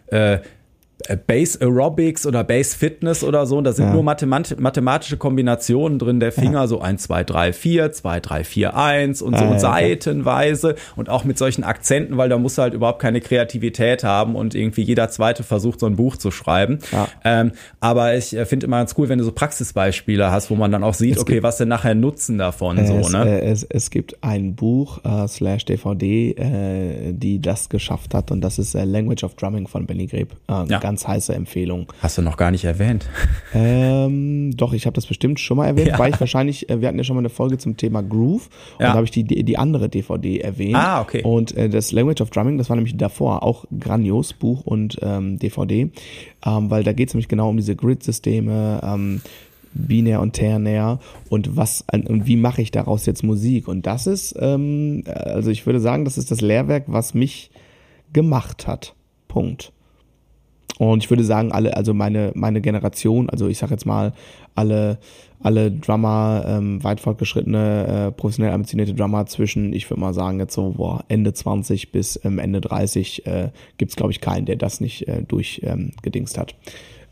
[0.07, 0.41] äh, äh,
[1.27, 3.59] Base Aerobics oder Base Fitness oder so.
[3.59, 3.93] Und da sind ja.
[3.93, 6.67] nur Mathemat mathematische Kombinationen drin der Finger, ja.
[6.67, 11.09] so 1, 2, 3, 4, 2, 3, 4, 1 und so ah, ja, seitenweise und
[11.09, 14.83] auch mit solchen Akzenten, weil da musst du halt überhaupt keine Kreativität haben und irgendwie
[14.83, 16.79] jeder Zweite versucht, so ein Buch zu schreiben.
[17.25, 20.71] Ähm, aber ich äh, finde immer ganz cool, wenn du so Praxisbeispiele hast, wo man
[20.71, 23.41] dann auch sieht, es okay, was denn nachher Nutzen davon es, so, ne?
[23.41, 28.41] Äh, es, es gibt ein Buch äh, slash DVD, äh, die das geschafft hat und
[28.41, 30.35] das ist äh, Language of Drumming von Benny Greb.
[30.49, 31.87] Äh, ja ganz heiße Empfehlung.
[32.03, 33.09] Hast du noch gar nicht erwähnt?
[33.53, 35.99] Ähm, doch, ich habe das bestimmt schon mal erwähnt, ja.
[35.99, 38.85] weil ich wahrscheinlich, äh, wir hatten ja schon mal eine Folge zum Thema Groove und
[38.85, 38.91] ja.
[38.91, 40.77] da habe ich die, die, die andere DVD erwähnt.
[40.77, 41.23] Ah, okay.
[41.25, 45.41] Und äh, das Language of Drumming, das war nämlich davor auch grandios, Buch und ähm,
[45.41, 45.91] DVD,
[46.47, 49.21] ähm, weil da geht es nämlich genau um diese Grid-Systeme, ähm,
[49.73, 54.35] binär und ternär und was und wie mache ich daraus jetzt Musik und das ist
[54.39, 57.51] ähm, also ich würde sagen das ist das Lehrwerk was mich
[58.13, 58.95] gemacht hat
[59.29, 59.73] Punkt
[60.81, 64.15] und ich würde sagen, alle, also meine, meine Generation, also ich sag jetzt mal,
[64.55, 64.97] alle,
[65.43, 70.55] alle Drummer, ähm, weit fortgeschrittene, äh, professionell ambitionierte Drummer zwischen, ich würde mal sagen, jetzt
[70.55, 74.57] so boah, Ende 20 bis ähm, Ende 30 äh, gibt es, glaube ich, keinen, der
[74.57, 76.55] das nicht äh, durchgedingst ähm, hat.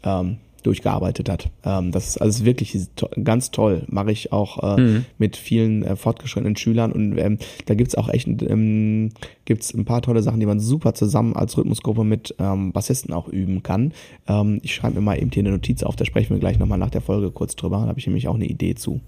[0.02, 0.38] Ähm,
[0.68, 1.50] durchgearbeitet hat.
[1.64, 3.84] Ähm, das ist alles wirklich to ganz toll.
[3.88, 5.04] Mache ich auch äh, mhm.
[5.16, 9.10] mit vielen äh, fortgeschrittenen Schülern und ähm, da gibt's auch echt ähm,
[9.46, 13.28] gibt's ein paar tolle Sachen, die man super zusammen als Rhythmusgruppe mit ähm, Bassisten auch
[13.28, 13.92] üben kann.
[14.26, 16.78] Ähm, ich schreibe mir mal eben hier eine Notiz auf, da sprechen wir gleich nochmal
[16.78, 17.78] nach der Folge kurz drüber.
[17.78, 19.00] Da habe ich nämlich auch eine Idee zu.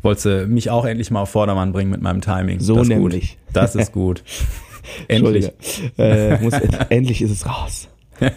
[0.00, 2.60] Wolltest du mich auch endlich mal auf Vordermann bringen mit meinem Timing?
[2.60, 3.36] So das nämlich.
[3.46, 3.56] Gut.
[3.56, 4.24] Das ist gut.
[5.08, 5.50] endlich.
[5.98, 6.54] Äh, muss,
[6.88, 7.88] endlich ist es raus.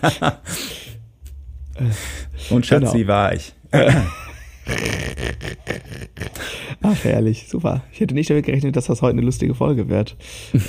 [2.49, 3.09] Und Schatzi genau.
[3.09, 3.53] war ich.
[6.81, 7.83] Ach, herrlich, super.
[7.91, 10.15] Ich hätte nicht damit gerechnet, dass das heute eine lustige Folge wird.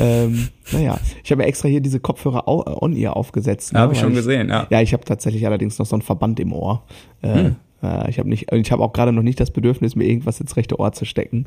[0.01, 3.73] ähm, naja, ich habe extra hier diese Kopfhörer on-ear aufgesetzt.
[3.73, 4.67] Ne, habe ich schon ich, gesehen, ja.
[4.71, 6.83] Ja, ich habe tatsächlich allerdings noch so einen Verband im Ohr.
[7.23, 7.57] Äh, hm.
[7.83, 10.57] äh, ich habe nicht, ich habe auch gerade noch nicht das Bedürfnis, mir irgendwas ins
[10.57, 11.47] rechte Ohr zu stecken.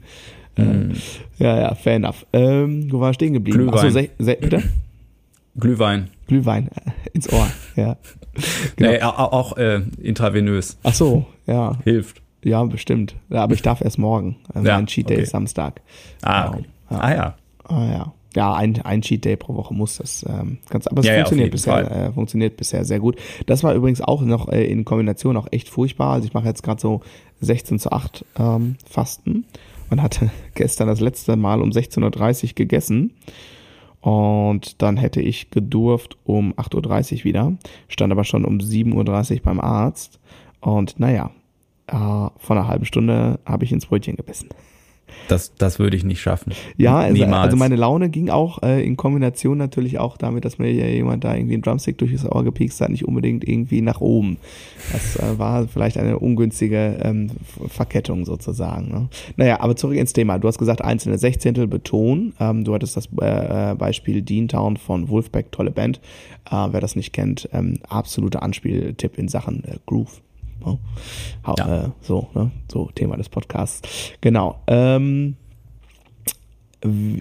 [0.56, 0.92] Hm.
[1.40, 2.26] Äh, ja, ja, fair enough.
[2.34, 3.58] Ähm, wo war ich stehen geblieben?
[3.58, 3.86] Glühwein.
[3.86, 4.64] Achso, bitte?
[5.60, 6.10] Glühwein.
[6.28, 7.98] Glühwein äh, ins Ohr, ja.
[8.78, 8.92] Genau.
[8.92, 10.78] Nee, auch äh, intravenös.
[10.84, 11.78] Ach so, ja.
[11.84, 12.22] Hilft.
[12.44, 13.16] Ja, bestimmt.
[13.30, 14.38] Ja, aber ich darf erst morgen.
[14.54, 15.24] Also ja, mein Cheat Day okay.
[15.24, 15.82] ist Samstag.
[16.22, 16.58] Ah, genau.
[16.58, 16.66] okay.
[16.90, 17.00] ja.
[17.00, 17.36] ah ja.
[17.66, 18.14] Ah ja.
[18.34, 21.52] Ja, ein, ein Cheat Day pro Woche muss das ähm, ganz, aber es ja, funktioniert
[21.52, 23.18] bisher, äh, funktioniert bisher sehr gut.
[23.46, 26.14] Das war übrigens auch noch äh, in Kombination auch echt furchtbar.
[26.14, 27.02] Also ich mache jetzt gerade so
[27.42, 29.46] 16 zu 8 ähm, Fasten
[29.90, 33.14] und hatte gestern das letzte Mal um 16.30 Uhr gegessen.
[34.02, 37.54] Und dann hätte ich gedurft um 8.30 Uhr wieder,
[37.88, 40.20] stand aber schon um 7.30 Uhr beim Arzt.
[40.60, 41.32] Und naja,
[41.88, 44.50] äh, vor einer halben Stunde habe ich ins Brötchen gebissen.
[45.28, 46.54] Das, das würde ich nicht schaffen.
[46.78, 50.72] Ja, also, also meine Laune ging auch äh, in Kombination natürlich auch damit, dass mir
[50.72, 54.02] ja jemand da irgendwie einen Drumstick durch das Ohr gepiekst hat, nicht unbedingt irgendwie nach
[54.02, 54.38] oben.
[54.92, 57.32] Das äh, war vielleicht eine ungünstige ähm,
[57.68, 58.90] Verkettung sozusagen.
[58.90, 59.10] Ne?
[59.38, 60.40] Naja, aber zurück ins Thema.
[60.40, 62.34] Du hast gesagt, einzelne Sechzehntel Beton.
[62.40, 66.00] Ähm, du hattest das äh, äh Beispiel Deantown von Wolfpack, tolle Band.
[66.50, 70.22] Äh, wer das nicht kennt, ähm, absoluter Anspieltipp in Sachen äh, Groove.
[70.66, 70.80] Ne?
[71.58, 71.86] Ja.
[71.86, 72.52] Äh, so, ne?
[72.72, 73.82] so Thema des Podcasts.
[74.22, 74.62] Genau.
[74.68, 75.36] Ähm,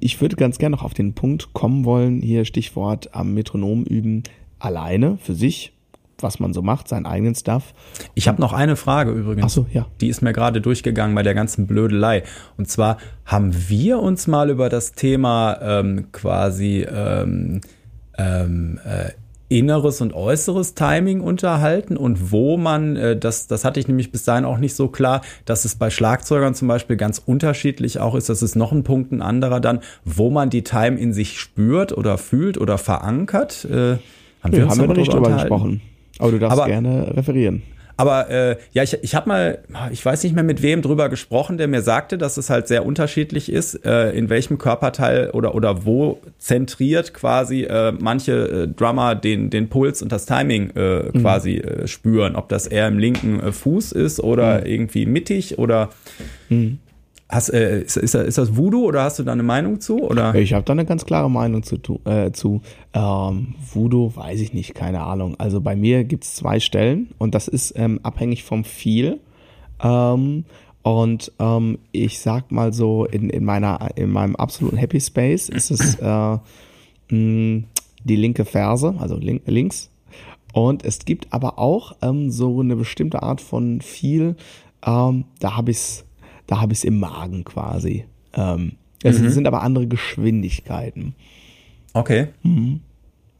[0.00, 4.22] ich würde ganz gerne noch auf den Punkt kommen wollen, hier Stichwort am Metronom üben,
[4.58, 5.72] alleine, für sich,
[6.18, 7.74] was man so macht, seinen eigenen Stuff.
[8.14, 9.44] Ich habe noch eine Frage übrigens.
[9.46, 9.86] Ach so, ja.
[10.00, 12.22] Die ist mir gerade durchgegangen bei der ganzen Blödelei.
[12.56, 17.60] Und zwar haben wir uns mal über das Thema ähm, quasi ähm,
[18.18, 19.10] ähm, äh,
[19.50, 24.24] inneres und äußeres Timing unterhalten und wo man, äh, das, das hatte ich nämlich bis
[24.24, 28.28] dahin auch nicht so klar, dass es bei Schlagzeugern zum Beispiel ganz unterschiedlich auch ist,
[28.28, 31.92] das ist noch ein Punkt, ein anderer dann, wo man die Time in sich spürt
[31.92, 33.64] oder fühlt oder verankert.
[33.64, 33.98] Äh,
[34.42, 35.82] haben wir, ja, haben wir noch nicht drüber gesprochen.
[36.20, 37.62] Aber du darfst Aber, gerne referieren.
[38.00, 39.58] Aber äh, ja, ich, ich habe mal,
[39.92, 42.86] ich weiß nicht mehr mit wem drüber gesprochen, der mir sagte, dass es halt sehr
[42.86, 49.14] unterschiedlich ist, äh, in welchem Körperteil oder oder wo zentriert quasi äh, manche äh, Drummer
[49.14, 51.20] den den Puls und das Timing äh, mhm.
[51.20, 54.66] quasi äh, spüren, ob das eher im linken Fuß ist oder mhm.
[54.66, 55.90] irgendwie mittig oder
[56.48, 56.78] mhm.
[57.30, 60.02] Hast, äh, ist, ist, ist, das Voodoo oder hast du da eine Meinung zu?
[60.02, 60.34] Oder?
[60.34, 61.78] Ich habe da eine ganz klare Meinung zu.
[62.04, 62.60] Äh, zu
[62.92, 65.36] ähm, Voodoo weiß ich nicht, keine Ahnung.
[65.38, 69.20] Also bei mir gibt es zwei Stellen und das ist ähm, abhängig vom Feel.
[69.80, 70.44] Ähm,
[70.82, 75.70] und ähm, ich sag mal so, in, in, meiner, in meinem absoluten Happy Space ist
[75.70, 76.38] es äh,
[77.14, 77.64] mh,
[78.02, 79.90] die linke Ferse, also link, links.
[80.52, 84.34] Und es gibt aber auch ähm, so eine bestimmte Art von Feel,
[84.84, 86.04] ähm, da habe ich es
[86.50, 88.04] da habe ich es im Magen quasi.
[88.34, 88.72] Ähm,
[89.02, 89.30] es mhm.
[89.30, 91.14] sind aber andere Geschwindigkeiten.
[91.94, 92.28] Okay.
[92.42, 92.80] Mhm.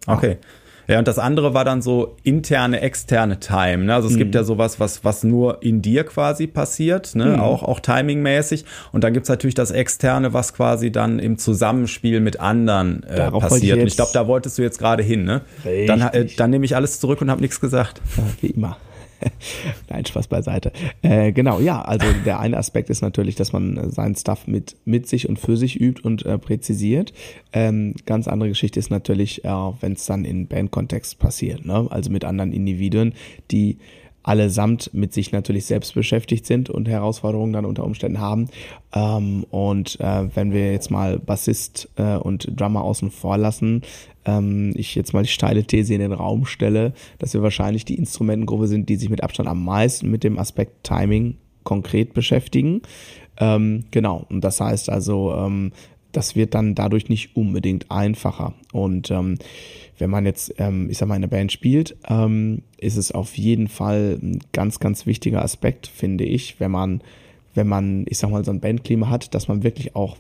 [0.07, 0.39] Okay.
[0.87, 3.85] Ja, und das andere war dann so interne, externe Time.
[3.85, 3.95] Ne?
[3.95, 4.19] Also es mhm.
[4.19, 7.27] gibt ja sowas, was, was nur in dir quasi passiert, ne?
[7.27, 7.41] Mhm.
[7.41, 8.65] auch, auch timingmäßig.
[8.91, 13.77] Und dann gibt's natürlich das Externe, was quasi dann im Zusammenspiel mit anderen äh, passiert.
[13.77, 15.25] Ich und ich glaube, da wolltest du jetzt gerade hin.
[15.25, 15.43] Ne?
[15.87, 18.01] Dann, äh, dann nehme ich alles zurück und habe nichts gesagt.
[18.17, 18.77] Ja, wie immer.
[19.89, 20.73] Nein, Spaß beiseite.
[21.03, 25.09] Äh, genau, ja, also der eine Aspekt ist natürlich, dass man seinen Stuff mit, mit
[25.09, 27.13] sich und für sich übt und äh, präzisiert.
[27.53, 31.87] Ähm, ganz andere Geschichte ist natürlich, äh, wenn es dann in Bandkontext passiert, ne?
[31.91, 33.15] also mit anderen Individuen,
[33.51, 33.79] die
[34.23, 38.49] allesamt mit sich natürlich selbst beschäftigt sind und Herausforderungen dann unter Umständen haben.
[38.93, 43.83] Ähm, und äh, wenn wir jetzt mal Bassist äh, und Drummer außen vor lassen,
[44.27, 47.97] ähm, ich jetzt mal die steile These in den Raum stelle, dass wir wahrscheinlich die
[47.97, 52.83] Instrumentengruppe sind, die sich mit Abstand am meisten mit dem Aspekt Timing konkret beschäftigen.
[53.39, 55.73] Ähm, genau, und das heißt also, ähm,
[56.13, 58.55] das wird dann dadurch nicht unbedingt einfacher.
[58.73, 59.37] Und ähm,
[59.99, 63.37] wenn man jetzt, ähm, ich sag mal, in einer Band spielt, ähm, ist es auf
[63.37, 67.03] jeden Fall ein ganz, ganz wichtiger Aspekt, finde ich, wenn man
[67.55, 70.17] wenn man, ich sag mal, so ein Bandklima hat, dass man wirklich auch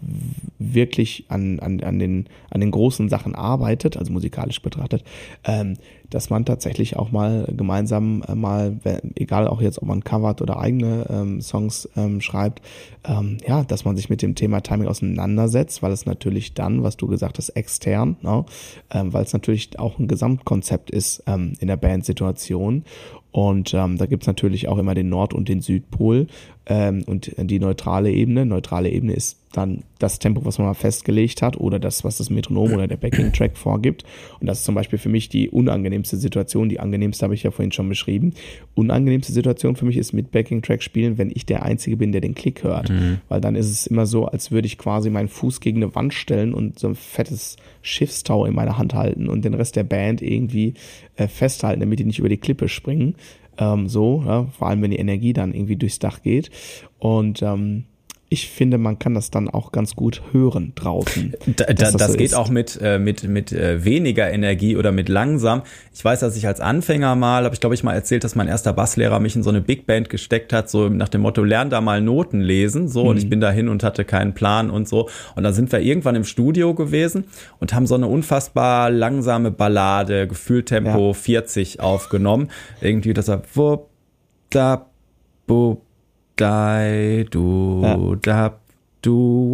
[0.58, 5.04] wirklich an, an, an, den, an den großen Sachen arbeitet, also musikalisch betrachtet,
[5.44, 5.76] ähm,
[6.10, 8.76] dass man tatsächlich auch mal gemeinsam äh, mal,
[9.14, 12.62] egal auch jetzt, ob man covert oder eigene ähm, Songs ähm, schreibt,
[13.04, 16.96] ähm, ja, dass man sich mit dem Thema Timing auseinandersetzt, weil es natürlich dann, was
[16.96, 18.44] du gesagt hast, extern, ne,
[18.90, 22.84] ähm, weil es natürlich auch ein Gesamtkonzept ist ähm, in der Bandsituation
[23.32, 26.26] und ähm, da gibt's natürlich auch immer den Nord- und den Südpol
[26.66, 28.44] ähm, und die neutrale Ebene.
[28.44, 32.30] Neutrale Ebene ist dann das Tempo, was man mal festgelegt hat oder das, was das
[32.30, 34.04] Metronom oder der Backing-Track vorgibt.
[34.38, 36.68] Und das ist zum Beispiel für mich die unangenehmste Situation.
[36.68, 38.32] Die angenehmste habe ich ja vorhin schon beschrieben.
[38.74, 42.34] Unangenehmste Situation für mich ist mit Backing-Track spielen, wenn ich der Einzige bin, der den
[42.34, 42.90] Klick hört.
[42.90, 43.18] Mhm.
[43.28, 46.14] Weil dann ist es immer so, als würde ich quasi meinen Fuß gegen eine Wand
[46.14, 50.22] stellen und so ein fettes Schiffstau in meiner Hand halten und den Rest der Band
[50.22, 50.74] irgendwie
[51.16, 53.16] äh, festhalten, damit die nicht über die Klippe springen.
[53.58, 56.50] Ähm, so, ja, vor allem wenn die Energie dann irgendwie durchs Dach geht.
[56.98, 57.84] Und ähm,
[58.32, 61.34] ich finde, man kann das dann auch ganz gut hören draußen.
[61.56, 62.34] Da, da, das, das so geht ist.
[62.34, 65.62] auch mit, äh, mit, mit äh, weniger Energie oder mit langsam.
[65.92, 68.46] Ich weiß, dass ich als Anfänger mal, habe ich glaube ich mal erzählt, dass mein
[68.46, 71.70] erster Basslehrer mich in so eine Big Band gesteckt hat, so nach dem Motto, lern
[71.70, 73.02] da mal Noten lesen, so.
[73.02, 73.08] Mhm.
[73.08, 73.30] Und ich mhm.
[73.30, 75.08] bin dahin und hatte keinen Plan und so.
[75.34, 77.24] Und dann sind wir irgendwann im Studio gewesen
[77.58, 81.14] und haben so eine unfassbar langsame Ballade, Gefühltempo ja.
[81.14, 82.48] 40 aufgenommen.
[82.80, 83.88] Irgendwie, das war, wupp,
[84.50, 84.86] da,
[85.48, 85.82] bup,
[86.40, 88.16] dai, du, ja.
[88.22, 88.54] da,
[89.02, 89.52] du,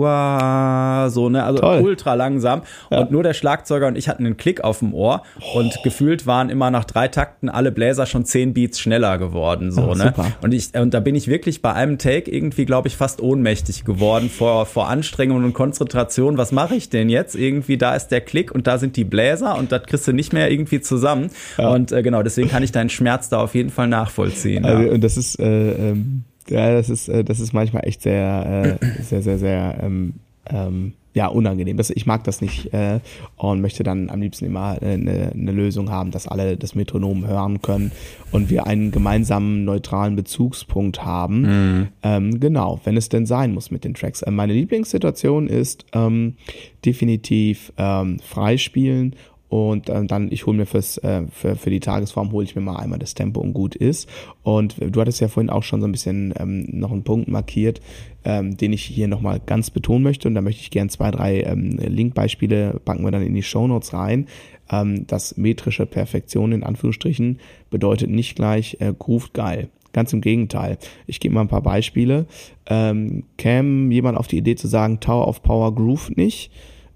[1.08, 1.80] so, ne, also Toll.
[1.82, 2.62] ultra langsam.
[2.90, 3.00] Ja.
[3.00, 5.58] Und nur der Schlagzeuger und ich hatten einen Klick auf dem Ohr oh.
[5.58, 9.82] und gefühlt waren immer nach drei Takten alle Bläser schon zehn Beats schneller geworden, so,
[9.82, 10.04] oh, ne.
[10.16, 10.32] Super.
[10.42, 13.84] Und ich, und da bin ich wirklich bei einem Take irgendwie, glaube ich, fast ohnmächtig
[13.84, 16.38] geworden vor, vor Anstrengung und Konzentration.
[16.38, 17.34] Was mache ich denn jetzt?
[17.34, 20.32] Irgendwie, da ist der Klick und da sind die Bläser und das kriegst du nicht
[20.32, 21.30] mehr irgendwie zusammen.
[21.58, 21.68] Ja.
[21.68, 24.64] Und äh, genau, deswegen kann ich deinen Schmerz da auf jeden Fall nachvollziehen.
[24.64, 28.78] Also, und das ist, äh, ähm ja, das ist, äh, das ist manchmal echt sehr,
[28.80, 30.14] äh, sehr, sehr, sehr, ähm,
[30.48, 31.78] ähm, ja, unangenehm.
[31.78, 33.00] Das, ich mag das nicht äh,
[33.36, 37.62] und möchte dann am liebsten immer eine, eine Lösung haben, dass alle das Metronom hören
[37.62, 37.90] können
[38.32, 41.40] und wir einen gemeinsamen neutralen Bezugspunkt haben.
[41.40, 41.88] Mhm.
[42.02, 44.20] Ähm, genau, wenn es denn sein muss mit den Tracks.
[44.20, 46.36] Äh, meine Lieblingssituation ist ähm,
[46.84, 49.16] definitiv ähm, freispielen
[49.48, 52.62] und äh, dann ich hole mir fürs äh, für, für die Tagesform hole ich mir
[52.62, 54.08] mal einmal das Tempo und gut ist
[54.42, 57.80] und du hattest ja vorhin auch schon so ein bisschen ähm, noch einen Punkt markiert
[58.24, 61.42] ähm, den ich hier nochmal ganz betonen möchte und da möchte ich gern zwei drei
[61.42, 64.26] ähm, Linkbeispiele packen wir dann in die Show Notes rein
[64.70, 67.38] ähm, das metrische Perfektion in Anführungsstrichen
[67.70, 70.76] bedeutet nicht gleich äh, grooved geil Ganz im Gegenteil.
[71.06, 72.26] Ich gebe mal ein paar Beispiele.
[72.66, 76.50] Ähm, käme jemand auf die Idee zu sagen, Tower of Power groove nicht?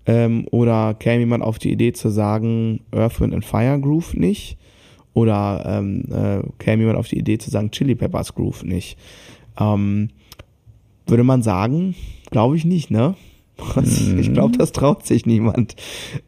[0.06, 4.56] Ähm, oder käme jemand auf die Idee zu sagen, Earth, Wind and Fire Groove nicht?
[5.12, 8.96] Oder ähm, äh, käme jemand auf die Idee zu sagen, Chili Peppers Groove nicht?
[9.58, 10.10] Ähm,
[11.06, 11.94] würde man sagen,
[12.30, 13.14] glaube ich nicht, ne?
[14.18, 15.76] Ich glaube, das traut sich niemand.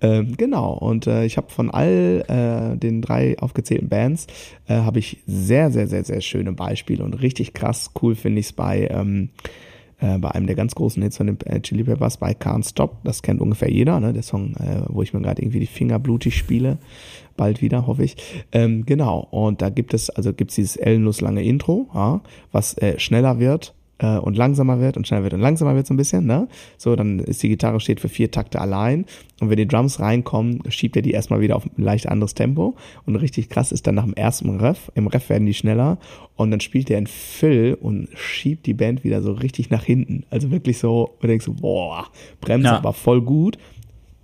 [0.01, 0.75] Ähm, genau.
[0.75, 4.27] Und äh, ich habe von all äh, den drei aufgezählten Bands
[4.67, 8.47] äh, habe ich sehr, sehr, sehr, sehr schöne Beispiele und richtig krass cool finde ich
[8.47, 9.31] es bei ähm,
[10.03, 13.03] äh, bei einem der ganz großen Hits von den äh, Chili Peppers bei Can't Stop.
[13.05, 14.13] Das kennt ungefähr jeder, ne?
[14.13, 16.79] Der Song, äh, wo ich mir gerade irgendwie die Finger blutig spiele.
[17.37, 18.17] Bald wieder, hoffe ich.
[18.53, 19.21] Ähm, genau.
[19.31, 23.39] Und da gibt es, also gibt es dieses ellenlos lange Intro, ja, was äh, schneller
[23.39, 26.49] wird äh, und langsamer wird und schneller wird und langsamer wird so ein bisschen, ne?
[26.77, 29.07] So, dann ist die Gitarre steht für vier Takte allein
[29.41, 32.75] und wenn die Drums reinkommen, schiebt er die erstmal wieder auf ein leicht anderes Tempo
[33.07, 35.99] und richtig krass ist dann nach dem ersten Ref, im Ref werden die schneller
[36.37, 40.25] und dann spielt er in Fill und schiebt die Band wieder so richtig nach hinten.
[40.31, 42.07] Also wirklich so, du denkst so, boah,
[42.41, 42.77] Bremse ja.
[42.77, 43.57] aber voll gut,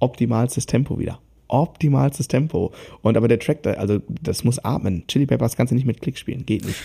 [0.01, 1.20] optimalstes Tempo wieder
[1.51, 2.72] optimalstes Tempo.
[3.01, 5.05] Und aber der Track, also das muss atmen.
[5.09, 6.76] Chili Peppers kannst du nicht mit Klick spielen, geht nicht.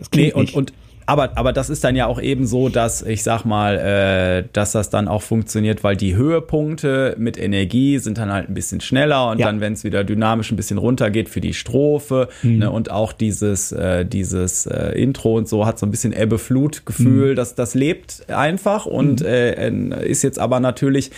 [0.00, 0.56] Das klingt nee, und, nicht.
[0.56, 0.72] und
[1.10, 4.70] aber, aber das ist dann ja auch eben so, dass ich sag mal, äh, dass
[4.70, 9.28] das dann auch funktioniert, weil die Höhepunkte mit Energie sind dann halt ein bisschen schneller
[9.28, 9.46] und ja.
[9.46, 12.58] dann, wenn es wieder dynamisch ein bisschen runtergeht für die Strophe mhm.
[12.58, 17.32] ne, und auch dieses, äh, dieses äh, Intro und so hat so ein bisschen Ebbe-Flut-Gefühl,
[17.32, 17.36] mhm.
[17.36, 19.26] das, das lebt einfach und mhm.
[19.26, 21.10] äh, ist jetzt aber natürlich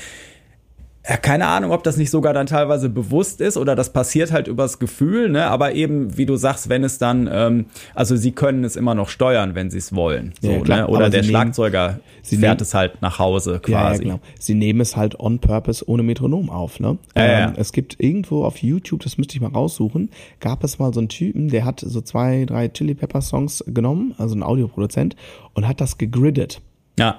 [1.09, 4.47] ja, keine Ahnung, ob das nicht sogar dann teilweise bewusst ist oder das passiert halt
[4.47, 5.47] übers Gefühl, ne?
[5.47, 9.09] Aber eben, wie du sagst, wenn es dann, ähm, also sie können es immer noch
[9.09, 10.33] steuern, wenn sie es wollen.
[10.41, 10.87] So, ja, klar, ne?
[10.87, 13.73] Oder der Schlagzeuger sie fährt nehmen, es halt nach Hause quasi.
[13.73, 14.21] Ja, ja, genau.
[14.39, 16.99] Sie nehmen es halt on purpose ohne Metronom auf, ne?
[17.17, 21.01] Ähm, es gibt irgendwo auf YouTube, das müsste ich mal raussuchen, gab es mal so
[21.01, 25.17] einen Typen, der hat so zwei, drei Chili Pepper Songs genommen, also ein Audioproduzent,
[25.55, 26.61] und hat das gegriddet.
[26.97, 27.19] Ja.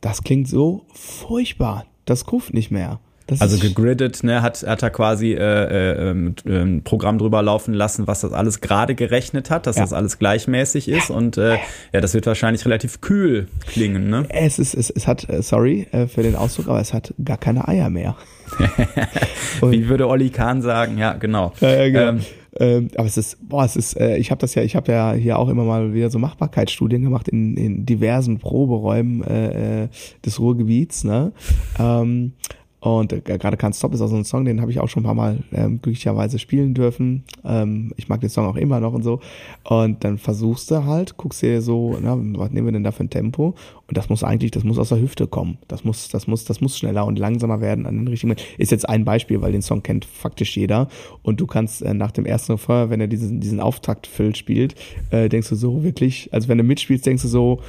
[0.00, 1.84] Das klingt so furchtbar.
[2.06, 2.98] Das ruft nicht mehr.
[3.30, 8.08] Das also gegriddet, ne, hat, hat er quasi äh, äh, ein Programm drüber laufen lassen,
[8.08, 9.82] was das alles gerade gerechnet hat, dass ja.
[9.82, 11.58] das alles gleichmäßig ist und äh,
[11.92, 14.26] ja, das wird wahrscheinlich relativ kühl klingen, ne?
[14.30, 17.38] Es ist, es, es hat, äh, sorry äh, für den Ausdruck, aber es hat gar
[17.38, 18.16] keine Eier mehr.
[19.62, 21.52] Wie würde Olli Kahn sagen, ja, genau.
[21.60, 22.08] Ja, ja, genau.
[22.08, 22.20] Ähm,
[22.58, 25.12] ähm, aber es ist, boah, es ist, äh, ich habe das ja, ich habe ja
[25.12, 29.88] hier auch immer mal wieder so Machbarkeitsstudien gemacht in, in diversen Proberäumen äh, äh
[30.24, 31.32] des Ruhrgebiets, ne?
[31.78, 32.32] Ähm,
[32.80, 35.02] Und äh, gerade Can't Stop ist auch so ein Song, den habe ich auch schon
[35.02, 37.24] ein paar Mal ähm, glücklicherweise spielen dürfen.
[37.44, 39.20] Ähm, ich mag den Song auch immer noch und so.
[39.64, 43.04] Und dann versuchst du halt, guckst dir so, na, was nehmen wir denn da für
[43.04, 43.54] ein Tempo?
[43.86, 45.58] Und das muss eigentlich, das muss aus der Hüfte kommen.
[45.68, 48.34] Das muss, das muss, das muss schneller und langsamer werden an den richtigen.
[48.56, 50.88] Ist jetzt ein Beispiel, weil den Song kennt faktisch jeder.
[51.22, 54.74] Und du kannst äh, nach dem ersten Refrain, wenn er diesen, diesen Auftakt-Fill spielt,
[55.10, 57.60] äh, denkst du so wirklich, also wenn du mitspielst, denkst du so,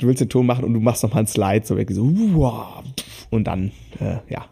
[0.00, 2.82] du willst den Ton machen und du machst nochmal einen Slide, so wirklich so, wow,
[3.30, 3.70] und dann,
[4.00, 4.46] äh, ja,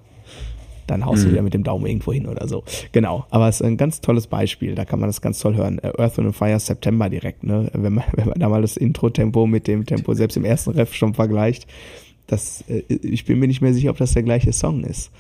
[0.87, 1.27] dann haust mhm.
[1.27, 2.65] du wieder mit dem Daumen irgendwo hin oder so.
[2.93, 5.79] Genau, aber es ist ein ganz tolles Beispiel, da kann man das ganz toll hören.
[5.81, 7.71] Äh, Earth and Fire September direkt, ne?
[7.75, 10.95] Wenn man, wenn man da mal das Intro-Tempo mit dem Tempo selbst im ersten Ref
[10.95, 11.67] schon vergleicht,
[12.27, 15.11] das, äh, ich bin mir nicht mehr sicher, ob das der gleiche Song ist.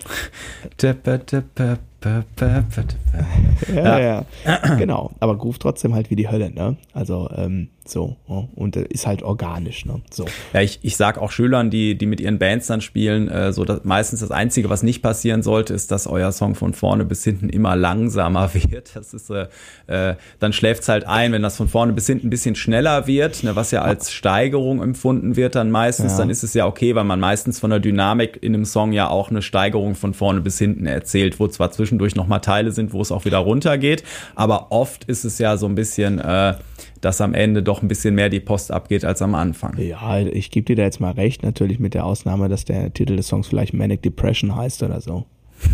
[3.75, 4.75] Ja, ja, ja.
[4.77, 5.11] genau.
[5.19, 6.77] Aber Groove trotzdem halt wie die Hölle, ne?
[6.93, 10.03] Also, ähm, so, und ist halt organisch, ne?
[10.11, 10.27] So.
[10.53, 13.65] Ja, ich, ich sag auch Schülern, die, die mit ihren Bands dann spielen, äh, so
[13.65, 17.25] dass meistens das Einzige, was nicht passieren sollte, ist, dass euer Song von vorne bis
[17.25, 18.95] hinten immer langsamer wird.
[18.95, 19.47] Das ist, äh,
[19.87, 23.43] äh, dann schläft's halt ein, wenn das von vorne bis hinten ein bisschen schneller wird,
[23.43, 26.19] ne, was ja als Steigerung empfunden wird dann meistens, ja.
[26.19, 29.09] dann ist es ja okay, weil man meistens von der Dynamik in einem Song ja
[29.09, 33.01] auch eine Steigerung von vorne bis hinten erzählt, wo zwar zwischendurch nochmal Teile sind, wo
[33.01, 36.55] es auch wieder runtergeht, aber oft ist es ja so ein bisschen, äh,
[37.01, 39.77] dass am Ende doch ein bisschen mehr die Post abgeht als am Anfang.
[39.79, 43.17] Ja, ich gebe dir da jetzt mal recht, natürlich mit der Ausnahme, dass der Titel
[43.17, 45.27] des Songs vielleicht Manic Depression heißt oder so.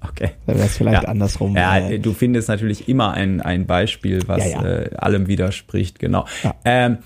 [0.00, 0.30] Okay.
[0.46, 1.08] Dann wäre es vielleicht ja.
[1.08, 1.56] andersrum.
[1.56, 4.82] Ja, äh, du findest natürlich immer ein, ein Beispiel, was ja, ja.
[4.82, 6.24] Äh, allem widerspricht, genau.
[6.64, 6.98] Ähm,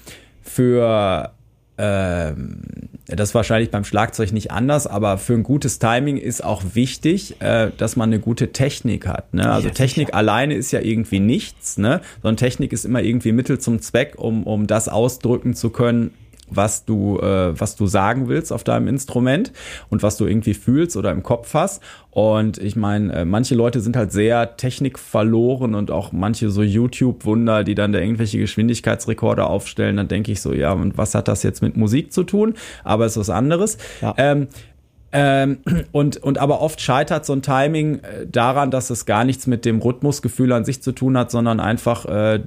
[0.42, 1.32] für
[1.76, 7.40] das ist wahrscheinlich beim Schlagzeug nicht anders, aber für ein gutes Timing ist auch wichtig,
[7.40, 9.34] äh, dass man eine gute Technik hat.
[9.34, 9.50] Ne?
[9.50, 10.18] Also ja, Technik sicher.
[10.18, 12.00] alleine ist ja irgendwie nichts, ne?
[12.22, 16.12] sondern Technik ist immer irgendwie Mittel zum Zweck, um, um das ausdrücken zu können,
[16.56, 19.52] was du, äh, was du sagen willst auf deinem Instrument
[19.90, 21.82] und was du irgendwie fühlst oder im Kopf hast.
[22.10, 27.64] Und ich meine, äh, manche Leute sind halt sehr technikverloren und auch manche so YouTube-Wunder,
[27.64, 31.42] die dann da irgendwelche Geschwindigkeitsrekorde aufstellen, dann denke ich so, ja, und was hat das
[31.42, 32.54] jetzt mit Musik zu tun?
[32.84, 33.78] Aber es ist was anderes.
[34.02, 34.14] Ja.
[34.18, 34.48] Ähm,
[35.12, 35.58] ähm,
[35.92, 39.64] und, und aber oft scheitert so ein Timing äh, daran, dass es gar nichts mit
[39.64, 42.40] dem Rhythmusgefühl an sich zu tun hat, sondern einfach äh,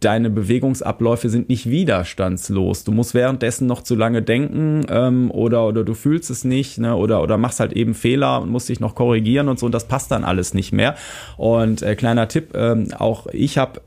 [0.00, 2.84] deine Bewegungsabläufe sind nicht widerstandslos.
[2.84, 6.96] Du musst währenddessen noch zu lange denken ähm, oder, oder du fühlst es nicht ne,
[6.96, 9.86] oder, oder machst halt eben Fehler und musst dich noch korrigieren und so und das
[9.86, 10.96] passt dann alles nicht mehr.
[11.36, 13.80] Und äh, kleiner Tipp, ähm, auch ich habe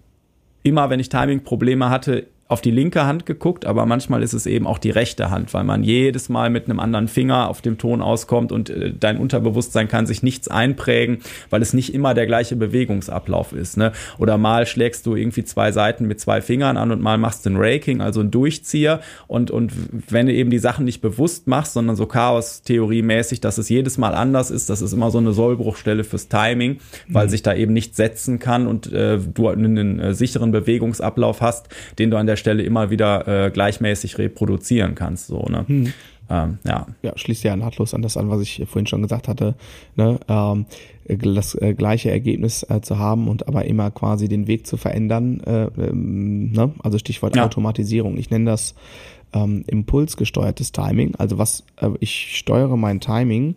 [0.63, 4.67] immer, wenn ich Timing-Probleme hatte, auf die linke Hand geguckt, aber manchmal ist es eben
[4.67, 8.01] auch die rechte Hand, weil man jedes Mal mit einem anderen Finger auf dem Ton
[8.01, 11.19] auskommt und äh, dein Unterbewusstsein kann sich nichts einprägen,
[11.49, 13.77] weil es nicht immer der gleiche Bewegungsablauf ist.
[13.77, 13.93] Ne?
[14.19, 17.49] Oder mal schlägst du irgendwie zwei Seiten mit zwei Fingern an und mal machst du
[17.49, 19.71] ein Raking, also ein Durchzieher und, und
[20.09, 24.13] wenn du eben die Sachen nicht bewusst machst, sondern so Chaos-Theorie-mäßig, dass es jedes Mal
[24.13, 26.77] anders ist, das ist immer so eine Sollbruchstelle fürs Timing,
[27.07, 27.29] weil mhm.
[27.31, 31.69] sich da eben nicht setzen kann und äh, du einen, einen äh, sicheren Bewegungsablauf hast,
[31.97, 35.27] den du an der der Stelle immer wieder äh, gleichmäßig reproduzieren kannst.
[35.27, 35.65] So, ne?
[35.67, 35.93] Hm.
[36.29, 36.87] Ähm, ja.
[37.01, 39.55] ja, schließt ja nahtlos an das an, was ich vorhin schon gesagt hatte,
[39.95, 40.19] ne?
[40.27, 40.65] ähm,
[41.05, 45.41] das äh, gleiche Ergebnis äh, zu haben und aber immer quasi den Weg zu verändern.
[45.41, 46.71] Äh, ähm, ne?
[46.81, 47.45] Also Stichwort ja.
[47.45, 48.17] Automatisierung.
[48.17, 48.73] Ich nenne das
[49.33, 51.15] ähm, impulsgesteuertes Timing.
[51.17, 53.55] Also was äh, ich steuere mein Timing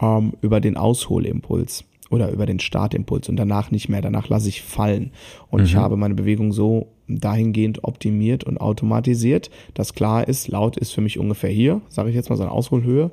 [0.00, 4.02] ähm, über den Ausholimpuls oder über den Startimpuls und danach nicht mehr.
[4.02, 5.10] Danach lasse ich fallen
[5.50, 5.66] und mhm.
[5.66, 11.00] ich habe meine Bewegung so dahingehend optimiert und automatisiert, dass klar ist, laut ist für
[11.00, 13.10] mich ungefähr hier, sage ich jetzt mal so eine Ausholhöhe.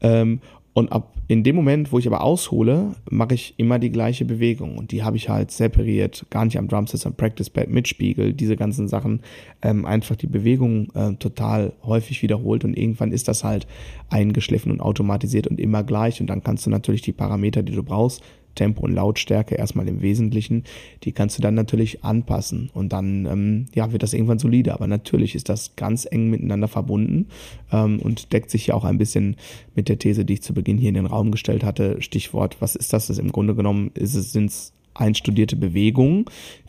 [0.00, 0.40] Ähm,
[0.72, 4.76] und ab in dem Moment, wo ich aber aushole, mache ich immer die gleiche Bewegung.
[4.76, 8.32] Und die habe ich halt separiert, gar nicht am Drumset, am Practice Pad mit Spiegel,
[8.32, 9.20] diese ganzen Sachen,
[9.62, 13.68] ähm, einfach die Bewegung äh, total häufig wiederholt und irgendwann ist das halt
[14.08, 16.20] eingeschliffen und automatisiert und immer gleich.
[16.20, 18.24] Und dann kannst du natürlich die Parameter, die du brauchst,
[18.54, 20.64] Tempo und Lautstärke erstmal im Wesentlichen,
[21.04, 24.74] die kannst du dann natürlich anpassen und dann ähm, ja, wird das irgendwann solide.
[24.74, 27.26] Aber natürlich ist das ganz eng miteinander verbunden
[27.72, 29.36] ähm, und deckt sich ja auch ein bisschen
[29.74, 32.00] mit der These, die ich zu Beginn hier in den Raum gestellt hatte.
[32.00, 33.06] Stichwort, was ist das?
[33.06, 36.26] Das im Grunde genommen ist es, sind's einstudierte Bewegungen,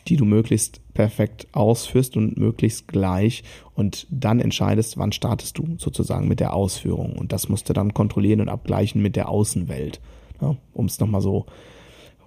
[0.08, 6.28] die du möglichst perfekt ausführst und möglichst gleich und dann entscheidest, wann startest du sozusagen
[6.28, 10.00] mit der Ausführung und das musst du dann kontrollieren und abgleichen mit der Außenwelt,
[10.42, 11.46] ja, um es nochmal so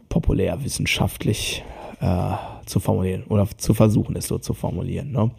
[0.10, 1.64] populärwissenschaftlich
[2.02, 2.34] äh,
[2.66, 5.12] zu formulieren oder zu versuchen, es so zu formulieren.
[5.12, 5.32] Ne?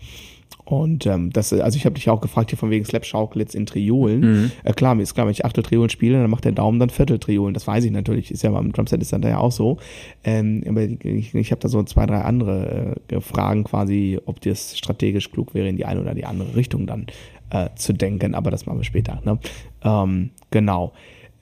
[0.66, 3.66] Und ähm, das, also ich habe dich auch gefragt hier von wegen Slap Schaukelitz in
[3.66, 4.20] Triolen.
[4.20, 4.51] Mhm.
[4.64, 6.91] Äh, klar, mir ist klar, wenn ich Achtel Triolen spiele, dann macht der Daumen dann
[6.91, 7.55] Viertel Triolen.
[7.55, 8.33] Das weiß ich natürlich.
[8.33, 9.79] Ist ja beim Drumset ist dann da ja auch so.
[10.24, 14.77] Ähm, aber ich, ich habe da so zwei, drei andere äh, Fragen quasi, ob das
[14.77, 17.07] strategisch klug wäre, in die eine oder die andere Richtung dann
[17.51, 18.35] äh, zu denken.
[18.35, 19.22] Aber das machen wir später.
[19.24, 19.39] Ne?
[19.85, 20.93] Ähm, genau.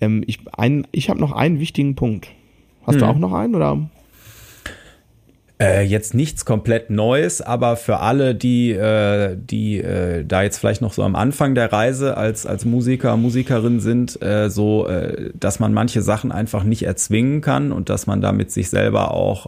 [0.04, 2.28] Ähm, ich, ein, ich habe noch einen wichtigen Punkt.
[2.86, 3.00] Hast hm.
[3.00, 3.78] du auch noch einen oder?
[5.60, 10.82] Äh, jetzt nichts komplett Neues, aber für alle, die, äh, die äh, da jetzt vielleicht
[10.82, 14.88] noch so am Anfang der Reise als, als Musiker, Musikerin sind, so,
[15.34, 19.12] dass man manche Sachen einfach nicht erzwingen kann und dass man da mit sich selber
[19.12, 19.46] auch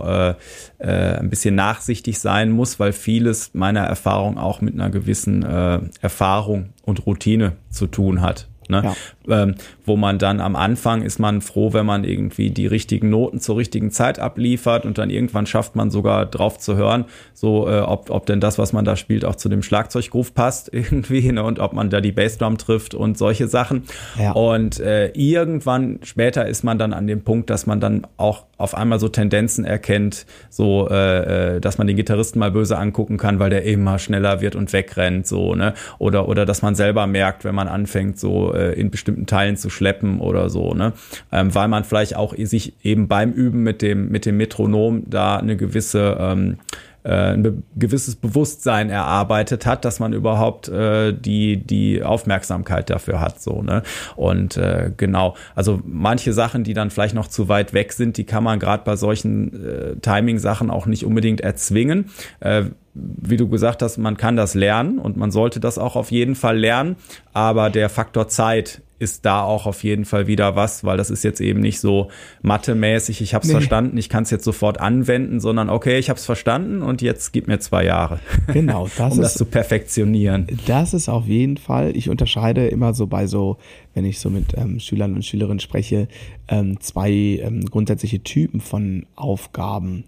[0.78, 7.06] ein bisschen nachsichtig sein muss, weil vieles meiner Erfahrung auch mit einer gewissen Erfahrung und
[7.06, 8.48] Routine zu tun hat.
[8.68, 8.82] Ne?
[8.84, 8.96] Ja
[9.28, 9.54] ähm,
[9.84, 13.56] wo man dann am Anfang ist man froh, wenn man irgendwie die richtigen Noten zur
[13.56, 17.04] richtigen Zeit abliefert und dann irgendwann schafft man sogar drauf zu hören,
[17.34, 20.68] so äh, ob, ob denn das, was man da spielt, auch zu dem Schlagzeuggroove passt
[20.72, 21.42] irgendwie ne?
[21.42, 23.84] und ob man da die Bassdrum trifft und solche Sachen.
[24.18, 24.32] Ja.
[24.32, 28.74] Und äh, irgendwann später ist man dann an dem Punkt, dass man dann auch auf
[28.74, 33.38] einmal so Tendenzen erkennt, so äh, äh dass man den Gitarristen mal böse angucken kann,
[33.38, 37.44] weil der immer schneller wird und wegrennt, so ne oder oder dass man selber merkt,
[37.44, 40.92] wenn man anfängt, so äh, in bestimmten bestimmten Teilen zu schleppen oder so, ne?
[41.32, 45.36] Ähm, weil man vielleicht auch sich eben beim Üben mit dem, mit dem Metronom da
[45.36, 46.58] eine gewisse ähm,
[47.02, 53.40] äh, ein gewisses Bewusstsein erarbeitet hat, dass man überhaupt äh, die die Aufmerksamkeit dafür hat
[53.40, 53.82] so ne?
[54.16, 55.36] Und äh, genau.
[55.54, 58.82] Also manche Sachen die dann vielleicht noch zu weit weg sind die kann man gerade
[58.84, 62.10] bei solchen äh, Timing Sachen auch nicht unbedingt erzwingen.
[62.40, 62.64] Äh,
[62.98, 66.34] wie du gesagt hast, man kann das lernen und man sollte das auch auf jeden
[66.34, 66.96] Fall lernen,
[67.34, 71.22] aber der Faktor Zeit ist da auch auf jeden Fall wieder was, weil das ist
[71.22, 72.08] jetzt eben nicht so
[72.42, 73.52] mathemäßig, ich habe es nee.
[73.52, 77.32] verstanden, ich kann es jetzt sofort anwenden, sondern okay, ich habe es verstanden und jetzt
[77.32, 78.20] gib mir zwei Jahre.
[78.52, 80.46] Genau, das um ist, das zu perfektionieren.
[80.66, 83.58] Das ist auf jeden Fall, ich unterscheide immer so bei so,
[83.94, 86.08] wenn ich so mit ähm, Schülern und Schülerinnen spreche,
[86.48, 90.04] ähm, zwei ähm, grundsätzliche Typen von Aufgaben.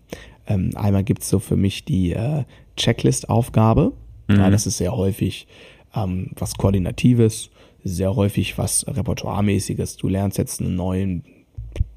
[0.46, 2.44] Ähm, einmal gibt's so für mich die äh,
[2.76, 3.92] Checklist-Aufgabe.
[4.28, 4.36] Mhm.
[4.36, 5.46] Ja, das ist sehr häufig
[5.94, 7.50] ähm, was Koordinatives
[7.84, 9.96] sehr häufig was Repertoiremäßiges.
[9.96, 11.24] Du lernst jetzt einen neuen,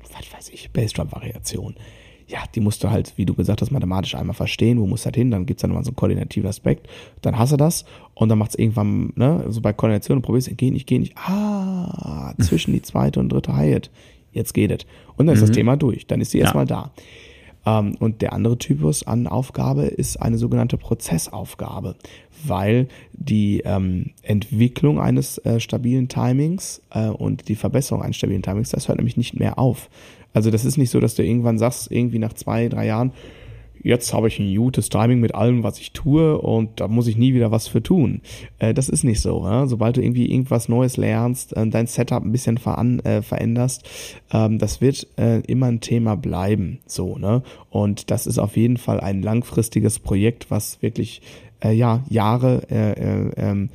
[0.02, 1.76] was weiß ich, Bassdrum-Variation.
[2.28, 5.14] Ja, die musst du halt, wie du gesagt hast, mathematisch einmal verstehen, wo muss das
[5.14, 6.88] hin, dann gibt's dann nochmal so einen koordinativen Aspekt,
[7.22, 10.72] dann hast du das und dann macht's irgendwann, ne, so bei Koordination und probierst, geh
[10.72, 13.92] nicht, geh nicht, ah, zwischen die zweite und dritte Hi-Hat,
[14.32, 14.86] jetzt geht es.
[15.18, 15.48] Und dann ist mhm.
[15.48, 16.46] das Thema durch, dann ist sie ja.
[16.46, 16.94] erstmal da.
[17.66, 21.96] Ähm, und der andere Typus an Aufgabe ist eine sogenannte Prozessaufgabe,
[22.44, 28.70] weil die ähm, Entwicklung eines äh, stabilen Timings äh, und die Verbesserung eines stabilen Timings,
[28.70, 29.90] das hört nämlich nicht mehr auf.
[30.34, 33.12] Also das ist nicht so, dass du irgendwann sagst, irgendwie nach zwei, drei Jahren,
[33.84, 37.18] jetzt habe ich ein gutes Timing mit allem, was ich tue und da muss ich
[37.18, 38.22] nie wieder was für tun.
[38.60, 39.44] Äh, das ist nicht so.
[39.44, 39.68] Ja?
[39.68, 43.88] Sobald du irgendwie irgendwas Neues lernst, äh, dein Setup ein bisschen veran, äh, veränderst,
[44.32, 46.80] ähm, das wird äh, immer ein Thema bleiben.
[46.86, 47.44] So, ne?
[47.70, 51.22] Und das ist auf jeden Fall ein langfristiges Projekt, was wirklich
[51.64, 53.70] äh, ja Jahre äh, äh, ähm,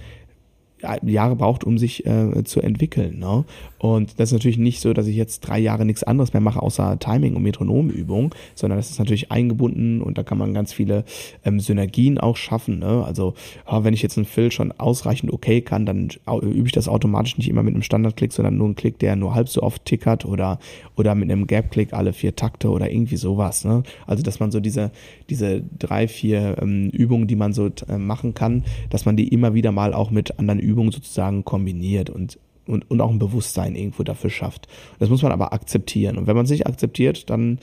[1.03, 3.18] Jahre braucht, um sich äh, zu entwickeln.
[3.18, 3.45] Ne?
[3.78, 6.62] Und das ist natürlich nicht so, dass ich jetzt drei Jahre nichts anderes mehr mache,
[6.62, 11.05] außer Timing und Metronomübung, sondern das ist natürlich eingebunden und da kann man ganz viele
[11.45, 12.78] ähm, Synergien auch schaffen.
[12.78, 13.05] Ne?
[13.05, 13.34] Also
[13.66, 16.09] äh, wenn ich jetzt einen Fill schon ausreichend okay kann, dann
[16.43, 19.34] übe ich das automatisch nicht immer mit einem Standardklick, sondern nur einen Klick, der nur
[19.34, 20.59] halb so oft tickert oder,
[20.97, 23.64] oder mit einem Gap-Klick alle vier Takte oder irgendwie sowas.
[23.64, 23.82] Ne?
[24.07, 24.91] Also dass man so diese,
[25.28, 29.55] diese drei, vier ähm, Übungen, die man so äh, machen kann, dass man die immer
[29.55, 34.02] wieder mal auch mit anderen Übungen sozusagen kombiniert und und, und auch ein Bewusstsein irgendwo
[34.02, 34.66] dafür schafft.
[34.98, 36.18] Das muss man aber akzeptieren.
[36.18, 37.60] Und wenn man sich akzeptiert, dann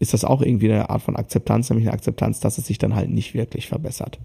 [0.00, 2.94] ist das auch irgendwie eine Art von Akzeptanz, nämlich eine Akzeptanz, dass es sich dann
[2.94, 4.18] halt nicht wirklich verbessert.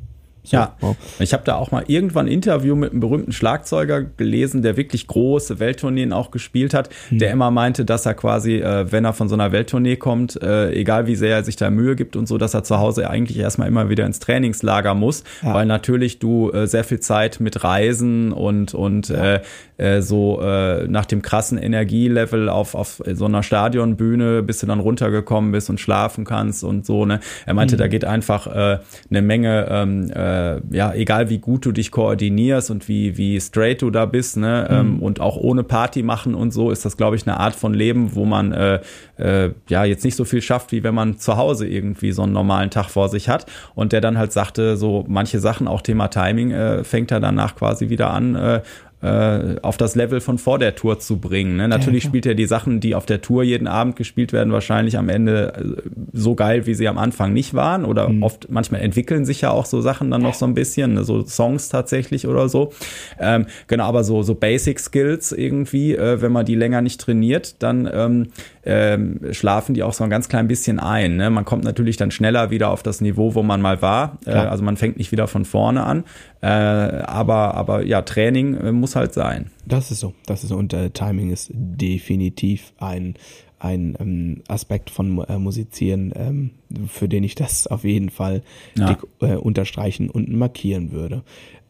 [0.45, 0.95] So, ja, oh.
[1.19, 5.07] ich habe da auch mal irgendwann ein Interview mit einem berühmten Schlagzeuger gelesen, der wirklich
[5.07, 7.19] große Welttourneen auch gespielt hat, hm.
[7.19, 10.71] der immer meinte, dass er quasi, äh, wenn er von so einer Welttournee kommt, äh,
[10.71, 13.37] egal wie sehr er sich da Mühe gibt und so, dass er zu Hause eigentlich
[13.37, 15.53] erstmal immer wieder ins Trainingslager muss, ja.
[15.53, 19.35] weil natürlich du äh, sehr viel Zeit mit Reisen und und ja.
[19.35, 19.41] äh,
[19.77, 24.79] äh, so äh, nach dem krassen Energielevel auf auf so einer Stadionbühne, bis du dann
[24.79, 27.05] runtergekommen bist und schlafen kannst und so.
[27.05, 27.79] Ne, er meinte, hm.
[27.79, 32.71] da geht einfach eine Menge ähm, äh, äh, ja, egal wie gut du dich koordinierst
[32.71, 34.75] und wie, wie straight du da bist, ne, mhm.
[34.75, 37.73] ähm, und auch ohne Party machen und so, ist das, glaube ich, eine Art von
[37.73, 38.79] Leben, wo man äh,
[39.17, 42.33] äh, ja jetzt nicht so viel schafft, wie wenn man zu Hause irgendwie so einen
[42.33, 43.45] normalen Tag vor sich hat.
[43.75, 47.55] Und der dann halt sagte, so manche Sachen, auch Thema Timing, äh, fängt er danach
[47.55, 48.61] quasi wieder an,
[49.01, 51.57] äh, auf das Level von vor der Tour zu bringen.
[51.57, 51.67] Ne?
[51.67, 54.97] Natürlich ja, spielt er die Sachen, die auf der Tour jeden Abend gespielt werden, wahrscheinlich
[54.97, 57.85] am Ende äh, so geil, wie sie am Anfang nicht waren.
[57.85, 58.23] Oder mhm.
[58.23, 61.03] oft, manchmal entwickeln sich ja auch so Sachen dann noch so ein bisschen, ne?
[61.03, 62.71] so Songs tatsächlich oder so.
[63.19, 67.61] Ähm, genau, aber so, so Basic Skills irgendwie, äh, wenn man die länger nicht trainiert,
[67.61, 68.27] dann ähm,
[68.65, 71.17] ähm, schlafen die auch so ein ganz klein bisschen ein.
[71.17, 71.29] Ne?
[71.29, 74.17] Man kommt natürlich dann schneller wieder auf das Niveau, wo man mal war.
[74.25, 76.03] Äh, also man fängt nicht wieder von vorne an.
[76.41, 79.51] Äh, aber, aber ja, Training äh, muss halt sein.
[79.65, 80.13] Das ist so.
[80.25, 80.57] Das ist so.
[80.57, 83.15] Und äh, Timing ist definitiv ein
[83.59, 86.51] ein ähm, Aspekt von äh, Musizieren, ähm,
[86.87, 88.43] für den ich das auf jeden Fall
[88.77, 88.87] ja.
[88.87, 91.23] dick, äh, unterstreichen und markieren würde.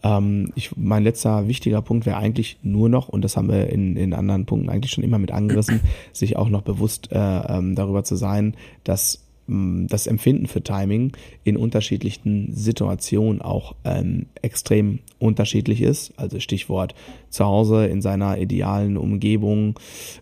[0.04, 3.98] Ähm, ich, mein letzter wichtiger Punkt wäre eigentlich nur noch, und das haben wir in,
[3.98, 5.82] in anderen Punkten eigentlich schon immer mit angerissen,
[6.14, 11.12] sich auch noch bewusst äh, ähm, darüber zu sein, dass das Empfinden für Timing
[11.44, 16.14] in unterschiedlichen Situationen auch ähm, extrem unterschiedlich ist.
[16.18, 16.96] Also Stichwort
[17.30, 19.80] zu Hause in seiner idealen Umgebung,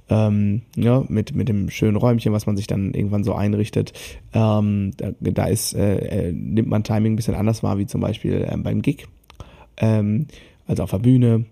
[0.10, 3.94] ähm, ja, mit, mit dem schönen Räumchen, was man sich dann irgendwann so einrichtet.
[4.34, 8.02] Ähm, da, da ist, äh, äh nimmt man Timing ein bisschen anders wahr, wie zum
[8.02, 9.08] Beispiel ähm, beim Gig,
[9.78, 10.28] ähm,
[10.68, 11.46] also auf der Bühne.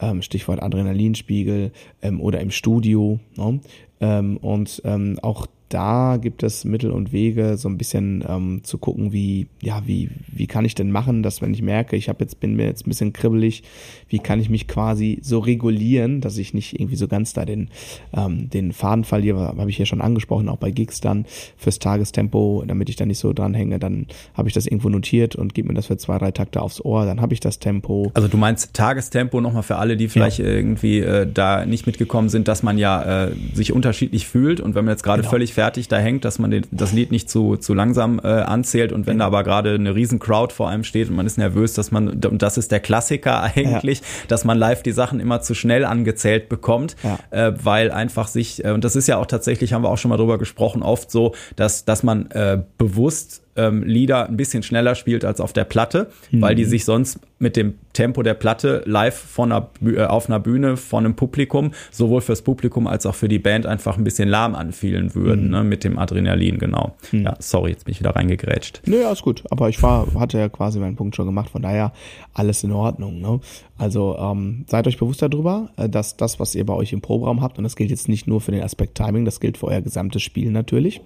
[0.00, 1.70] Ähm, Stichwort Adrenalinspiegel
[2.02, 3.20] ähm, oder im Studio.
[3.36, 3.60] Ne?
[4.00, 8.78] Ähm, und ähm, auch da gibt es Mittel und Wege, so ein bisschen ähm, zu
[8.78, 12.22] gucken, wie, ja, wie, wie kann ich denn machen, dass wenn ich merke, ich habe
[12.22, 13.64] jetzt, bin mir jetzt ein bisschen kribbelig,
[14.08, 17.70] wie kann ich mich quasi so regulieren, dass ich nicht irgendwie so ganz da den,
[18.16, 22.62] ähm, den Faden verliere, habe ich ja schon angesprochen, auch bei Gigs dann fürs Tagestempo,
[22.64, 25.74] damit ich da nicht so dranhänge, dann habe ich das irgendwo notiert und gebe mir
[25.74, 28.12] das für zwei, drei Takte aufs Ohr, dann habe ich das Tempo.
[28.14, 30.44] Also du meinst Tagestempo nochmal für alle, die vielleicht ja.
[30.44, 34.84] irgendwie äh, da nicht mitgekommen sind, dass man ja äh, sich unterschiedlich fühlt und wenn
[34.84, 35.30] man jetzt gerade genau.
[35.30, 38.26] völlig fertig fertig da hängt, dass man den, das Lied nicht zu, zu langsam äh,
[38.26, 41.38] anzählt und wenn da aber gerade eine riesen Crowd vor einem steht und man ist
[41.38, 44.06] nervös, dass man, und das ist der Klassiker eigentlich, ja.
[44.28, 47.18] dass man live die Sachen immer zu schnell angezählt bekommt, ja.
[47.30, 50.10] äh, weil einfach sich, äh, und das ist ja auch tatsächlich, haben wir auch schon
[50.10, 54.94] mal drüber gesprochen, oft so, dass, dass man äh, bewusst ähm, Lieder ein bisschen schneller
[54.94, 56.42] spielt als auf der Platte, mhm.
[56.42, 60.40] weil die sich sonst mit dem Tempo der Platte live von einer, äh, auf einer
[60.40, 64.28] Bühne von einem Publikum, sowohl fürs Publikum als auch für die Band einfach ein bisschen
[64.28, 65.50] lahm anfühlen würden, mhm.
[65.50, 66.96] ne, mit dem Adrenalin, genau.
[67.12, 67.24] Mhm.
[67.24, 68.82] Ja, sorry, jetzt bin ich wieder reingegrätscht.
[68.86, 71.62] Nö, nee, alles gut, aber ich war, hatte ja quasi meinen Punkt schon gemacht, von
[71.62, 71.92] daher
[72.32, 73.20] alles in Ordnung.
[73.20, 73.40] Ne?
[73.78, 77.42] Also ähm, seid euch bewusst darüber, äh, dass das, was ihr bei euch im Proberaum
[77.42, 79.80] habt, und das gilt jetzt nicht nur für den Aspekt Timing, das gilt für euer
[79.80, 81.00] gesamtes Spiel natürlich,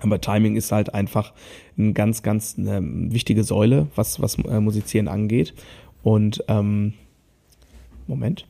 [0.00, 1.32] aber Timing ist halt einfach
[1.78, 5.54] eine ganz, ganz eine wichtige Säule, was, was äh, Musizieren angeht.
[6.02, 6.94] Und ähm,
[8.06, 8.46] Moment.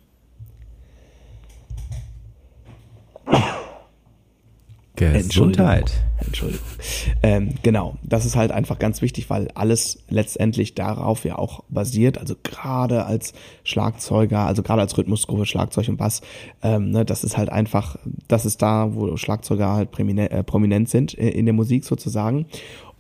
[4.97, 5.93] Gesundheit.
[6.25, 6.67] Entschuldigung.
[7.23, 12.19] Ähm, genau, das ist halt einfach ganz wichtig, weil alles letztendlich darauf ja auch basiert.
[12.19, 13.35] Also gerade als
[13.65, 16.23] Schlagzeuger, also gerade als Rhythmusgruppe Schlagzeug und Bass,
[16.63, 17.97] ähm, ne, das ist halt einfach,
[18.29, 22.47] das ist da, wo Schlagzeuger halt prominent, äh, prominent sind in der Musik sozusagen.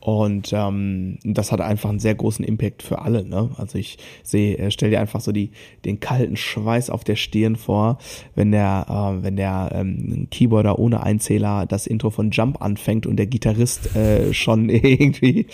[0.04, 3.24] Und ähm, das hat einfach einen sehr großen Impact für alle.
[3.24, 3.48] Ne?
[3.56, 5.52] Also ich sehe, äh, stell dir einfach so die
[5.86, 7.96] den kalten Schweiß auf der Stirn vor,
[8.34, 13.16] wenn der äh, wenn der ähm, Keyboarder ohne Einzähler das Intro von Jump anfängt und
[13.16, 15.46] der Gitarrist äh, schon irgendwie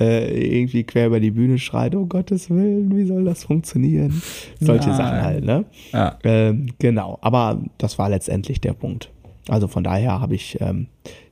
[0.00, 4.22] äh, irgendwie quer über die Bühne schreit, oh Gottes Willen, wie soll das funktionieren?
[4.58, 4.96] Solche Nein.
[4.96, 5.44] Sachen halt.
[5.44, 5.66] Ne?
[5.92, 6.18] Ja.
[6.24, 7.18] Ähm, genau.
[7.20, 9.10] Aber das war letztendlich der Punkt.
[9.48, 10.86] Also von daher habe ich, ähm,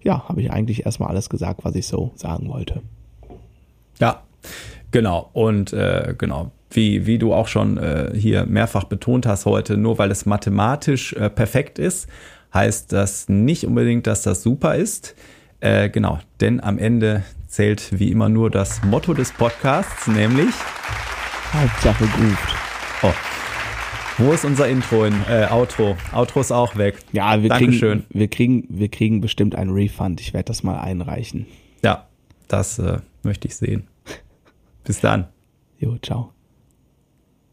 [0.06, 2.80] ja, habe ich eigentlich erstmal alles gesagt, was ich so sagen wollte.
[3.98, 4.22] Ja,
[4.92, 5.28] genau.
[5.32, 9.98] Und äh, genau, wie, wie du auch schon äh, hier mehrfach betont hast heute, nur
[9.98, 12.08] weil es mathematisch äh, perfekt ist,
[12.54, 15.16] heißt das nicht unbedingt, dass das super ist.
[15.58, 20.54] Äh, genau, denn am Ende zählt wie immer nur das Motto des Podcasts, nämlich
[21.52, 22.38] Hauptsache gut.
[23.02, 23.12] Oh,
[24.18, 25.96] wo ist unser Intro in äh, Outro?
[26.12, 26.98] Outro ist auch weg.
[27.12, 28.00] Ja, wir Dankeschön.
[28.00, 30.20] kriegen, wir kriegen, wir kriegen bestimmt einen Refund.
[30.20, 31.46] Ich werde das mal einreichen.
[31.82, 32.06] Ja,
[32.48, 33.86] das äh, möchte ich sehen.
[34.84, 35.26] Bis dann.
[35.78, 36.35] Jo, ciao.